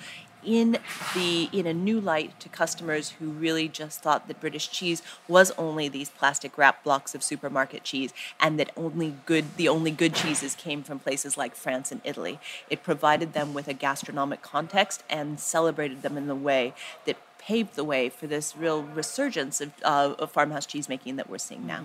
[0.48, 0.78] in
[1.14, 5.52] the in a new light to customers who really just thought that British cheese was
[5.58, 10.14] only these plastic wrap blocks of supermarket cheese and that only good the only good
[10.14, 12.40] cheeses came from places like France and Italy.
[12.70, 16.74] It provided them with a gastronomic context and celebrated them in the way
[17.06, 17.18] that
[17.48, 21.38] paved the way for this real resurgence of, uh, of farmhouse cheese making that we're
[21.38, 21.84] seeing now.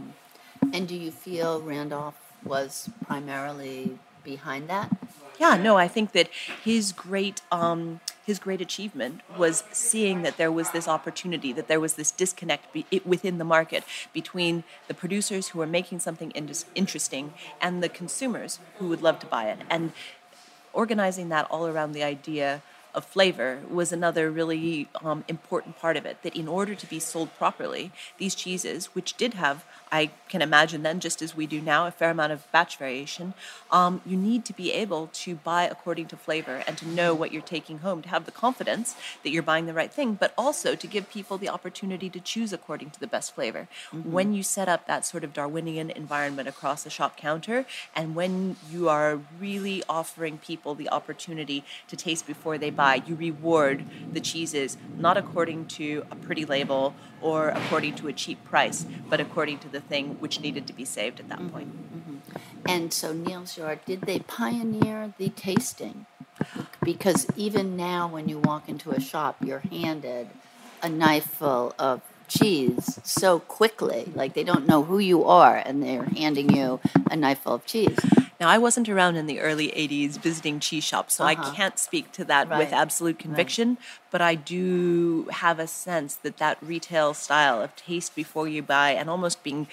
[0.73, 4.91] And do you feel Randolph was primarily behind that?
[5.39, 6.29] Yeah, no, I think that
[6.65, 11.81] his great um, his great achievement was seeing that there was this opportunity, that there
[11.81, 13.83] was this disconnect be- within the market
[14.13, 19.19] between the producers who were making something indus- interesting and the consumers who would love
[19.19, 19.93] to buy it, and
[20.73, 22.63] organizing that all around the idea
[22.95, 26.23] of flavor was another really um, important part of it.
[26.23, 30.83] That in order to be sold properly, these cheeses, which did have, I can imagine
[30.83, 33.35] then, just as we do now, a fair amount of batch variation,
[33.71, 37.33] um, you need to be able to buy according to flavor and to know what
[37.33, 40.75] you're taking home, to have the confidence that you're buying the right thing, but also
[40.75, 43.69] to give people the opportunity to choose according to the best flavor.
[43.93, 44.05] Mhm.
[44.07, 47.65] When you set up that sort of Darwinian environment across the shop counter,
[47.95, 53.03] and when you are really offering people the opportunity to taste before they buy buy,
[53.07, 58.43] you reward the cheeses not according to a pretty label or according to a cheap
[58.45, 61.49] price, but according to the thing which needed to be saved at that Mm-hmm.
[61.49, 61.73] point.
[62.67, 66.07] And so, Neal's Yard, did they pioneer the tasting?
[66.85, 70.29] Because even now, when you walk into a shop, you're handed
[70.83, 74.11] a knife full of cheese so quickly.
[74.15, 76.81] Like they don't know who you are, and they're handing you
[77.11, 77.99] a knife full of cheese.
[78.43, 81.41] Now, I wasn't around in the early 80s visiting cheese shops, so Uh-huh.
[81.53, 83.79] I can't speak to that with absolute conviction,
[84.11, 88.91] but I do have a sense that that retail style of taste before you buy
[88.95, 89.69] and almost being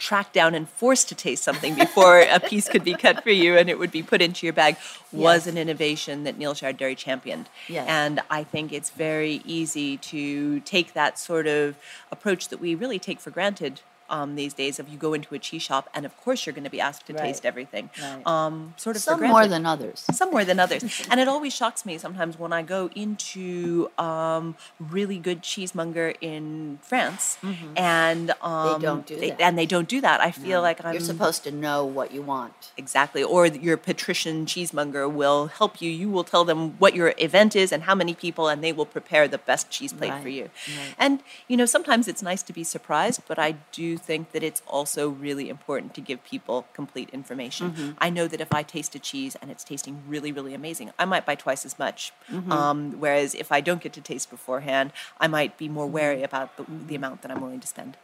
[0.00, 3.56] tracked down and forced to taste something before a piece could be cut for you
[3.56, 4.76] and it would be put into your bag
[5.12, 5.46] was Yes.
[5.46, 7.48] an innovation that Neal Dairy championed.
[7.68, 7.86] Yes.
[7.88, 11.76] And I think it's very easy to take that sort of
[12.10, 13.80] approach that we really take for granted
[14.10, 16.64] um, these days of you go into a cheese shop and of course you're going
[16.64, 17.24] to be asked to Right.
[17.26, 17.90] taste everything.
[18.00, 18.26] Right.
[18.26, 20.04] Um, sort of for Some more than others.
[20.12, 20.82] Some more than others.
[21.10, 26.78] and it always shocks me sometimes when I go into um, really good cheesemonger in
[26.82, 27.38] France
[27.76, 29.40] and um, don't do that.
[29.40, 30.20] And they don't do that.
[30.20, 32.72] I feel like I'm You're supposed to know what you want.
[32.76, 33.22] Exactly.
[33.22, 35.90] Or your patrician cheesemonger will help you.
[35.90, 38.86] You will tell them what your event is and how many people, and they will
[38.86, 40.44] prepare the best cheese plate for you.
[40.44, 40.94] right.
[40.98, 44.62] And, you know, sometimes it's nice to be surprised, but I do think that it's
[44.66, 47.72] also really important to give people complete information.
[47.72, 47.94] Mhm.
[47.98, 51.04] I know that if I taste a cheese and it's tasting really, really amazing, I
[51.04, 52.12] might buy twice as much.
[52.30, 52.50] Mhm.
[52.50, 56.56] Um, whereas if I don't get to taste beforehand, I might be more wary about
[56.56, 57.96] the, the amount that I'm willing to spend.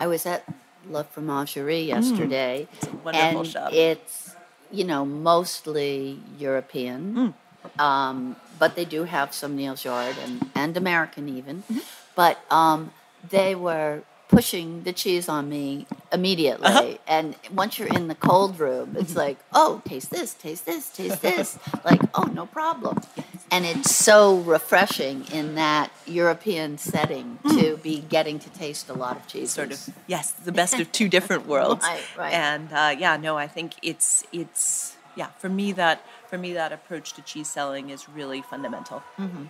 [0.00, 0.42] I was at
[0.90, 3.72] La Fromagerie yesterday, It's a wonderful and shop.
[3.72, 4.34] it's
[4.70, 7.34] you know mostly European,
[7.78, 11.62] um, but they do have some Neal's Yard and, and American even.
[12.14, 12.92] But um,
[13.30, 14.02] they were
[14.34, 19.38] pushing the cheese on me immediately, and once you're in the cold room, it's like,
[19.52, 22.98] oh, taste this, taste this, taste this, like, oh, no problem.
[23.50, 29.16] And it's so refreshing in that European setting to be getting to taste a lot
[29.16, 29.52] of cheese.
[29.52, 31.84] Sort of, yes, the best of two different worlds.
[31.84, 32.32] Right, right.
[32.34, 36.72] And uh, yeah, no, I think it's it's yeah for me that for me that
[36.72, 39.02] approach to cheese selling is really fundamental.
[39.18, 39.48] Mhm.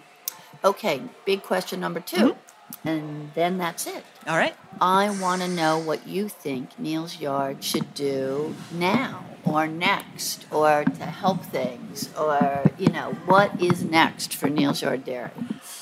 [0.62, 2.37] Okay, big question number 2
[2.85, 4.05] and then that's it.
[4.27, 4.55] All right.
[4.81, 10.85] I want to know what you think Neal's Yard should do now or next or
[10.85, 15.31] to help things or, you know, what is next for Neal's Yard Dairy?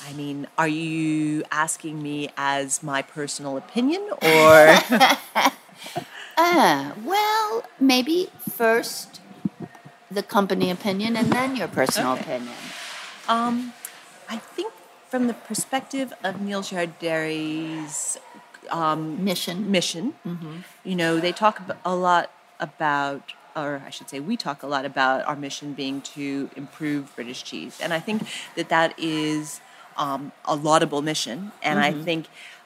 [0.08, 4.76] I mean, are you asking me as my personal opinion or?
[6.36, 9.20] Uh, well, maybe first
[10.10, 12.22] the company opinion and then your personal Okay.
[12.22, 12.56] opinion.
[13.28, 13.72] Um,
[14.28, 14.71] I think
[15.12, 18.16] from the perspective of Neal Yard Dairy's
[18.70, 20.14] um, mission, mission,
[20.84, 24.86] you know, they talk a lot about, or I should say, we talk a lot
[24.86, 28.22] about our mission being to improve British cheese, and I think
[28.56, 29.60] that that is
[29.98, 32.04] um, a laudable mission, and I Mhm.
[32.08, 32.22] think.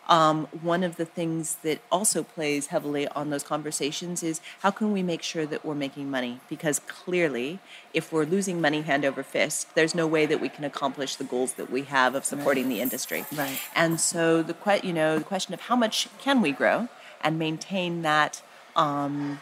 [0.09, 4.93] Um, one of the things that also plays heavily on those conversations is how can
[4.93, 6.41] we make sure that we're making money?
[6.49, 7.59] Because clearly,
[7.93, 11.25] if we're losing money hand over fist, there's no way that we can accomplish the
[11.25, 13.25] goals that we have of supporting the industry.
[13.35, 13.59] Right.
[13.75, 16.89] And so the que- you know the question of how much can we grow
[17.23, 18.43] and maintain that
[18.77, 19.41] um,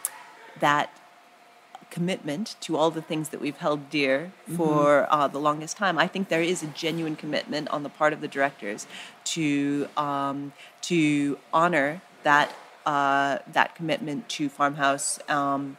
[0.59, 0.89] that
[1.95, 5.97] commitment to all the things that we've held dear for uh, the longest time.
[5.97, 8.85] I think there is a genuine commitment on the part of the directors
[9.35, 10.51] to um,
[10.89, 12.53] to honor that
[12.85, 15.19] uh, that commitment to farmhouse.
[15.29, 15.77] Um,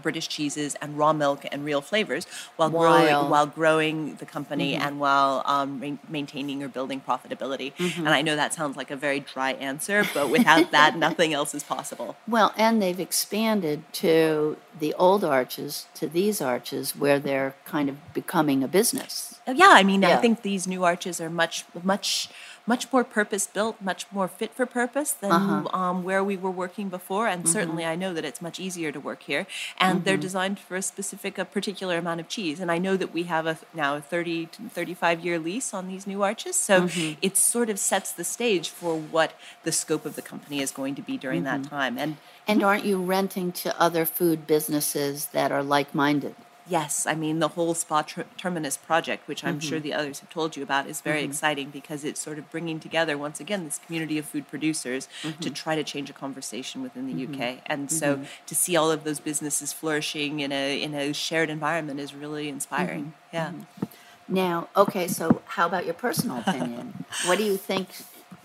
[0.00, 2.26] British cheeses and raw milk and real flavors,
[2.56, 4.80] while While- growing while growing the company Mhm.
[4.80, 7.74] and while um, ma- maintaining or building profitability.
[7.76, 7.98] Mhm.
[7.98, 11.54] And I know that sounds like a very dry answer, but without that, nothing else
[11.54, 12.16] is possible.
[12.26, 17.96] Well, and they've expanded to the old arches to these arches where they're kind of
[18.14, 19.40] becoming a business.
[19.46, 22.28] Uh, Yeah, I mean, I think these new arches are much, much,
[22.66, 25.76] much more purpose built, much more fit for purpose than Uh-huh.
[25.78, 27.26] um, where we were working before.
[27.26, 29.46] And certainly, I know that it's much easier to work here.
[29.78, 30.20] And they're Mhm.
[30.20, 32.60] designed for a specific, a particular amount of cheese.
[32.60, 35.88] And I know that we have a now a 30 to 35 year lease on
[35.88, 37.16] these new arches, so Mhm.
[37.20, 39.32] it sort of sets the stage for what
[39.64, 41.68] the scope of the company is going to be during that Mhm.
[41.68, 41.98] time.
[41.98, 42.16] And
[42.48, 46.34] And aren't you renting to other food businesses that are like minded?
[46.68, 49.82] Yes, I mean the whole Spa Ter- Terminus project, which I'm sure Mhm.
[49.82, 51.24] the others have told you about, is very Mhm.
[51.30, 55.08] exciting because it's sort of bringing together once again this community of food producers
[55.40, 55.54] to Mhm.
[55.54, 57.12] try to change a conversation within the.
[57.26, 57.60] UK.
[57.66, 58.26] And so Mhm.
[58.46, 62.48] to see all of those businesses flourishing in a in a shared environment is really
[62.48, 63.06] inspiring.
[63.06, 63.32] Mhm.
[63.32, 63.52] Yeah.
[64.28, 67.04] Now, okay, so how about your personal opinion?
[67.26, 67.88] what do you think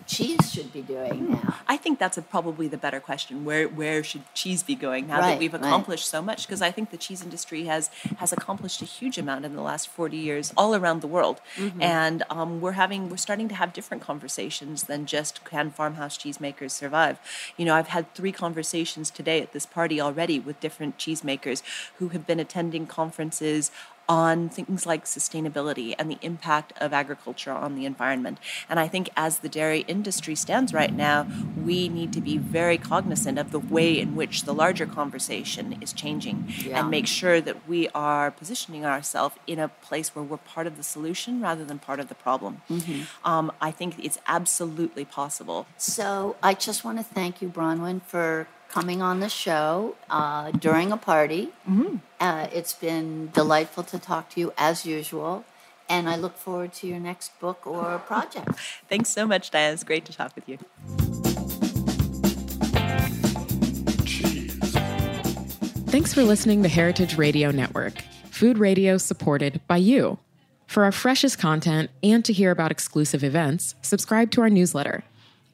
[0.08, 1.54] cheese should be doing now?
[1.68, 3.44] I think that's a, probably the better question.
[3.44, 5.62] Where where should cheese be going now Right, that we've right.
[5.62, 6.46] accomplished so much?
[6.46, 9.88] Because I think the cheese industry has has accomplished a huge amount in the last
[9.88, 11.82] forty years all around the world, Mhm.
[11.82, 16.70] and um, we're having we're starting to have different conversations than just can farmhouse cheesemakers
[16.72, 17.20] survive.
[17.58, 21.62] You know, I've had three conversations today at this party already with different cheesemakers
[21.98, 23.70] who have been attending conferences
[24.08, 28.38] on things like sustainability and the impact of agriculture on the environment.
[28.68, 31.26] And I think as the dairy industry stands right now,
[31.62, 35.92] we need to be very cognizant of the way in which the larger conversation is
[35.92, 36.80] changing Yeah.
[36.80, 40.76] and make sure that we are positioning ourselves in a place where we're part of
[40.76, 42.62] the solution rather than part of the problem.
[42.70, 43.06] Mhm.
[43.24, 45.66] Um, I think it's absolutely possible.
[45.76, 50.92] So I just want to thank you, Bronwen, for coming on the show uh, during
[50.92, 51.50] a party.
[52.20, 55.44] Uh, it's been delightful to talk to you as usual,
[55.88, 58.48] and I look forward to your next book or project.
[58.88, 59.74] Thanks so much, Diane.
[59.74, 60.58] It's great to talk with you.
[65.90, 70.18] Thanks for listening to Heritage Radio Network, food radio supported by you.
[70.66, 75.02] For our freshest content and to hear about exclusive events, subscribe to our newsletter.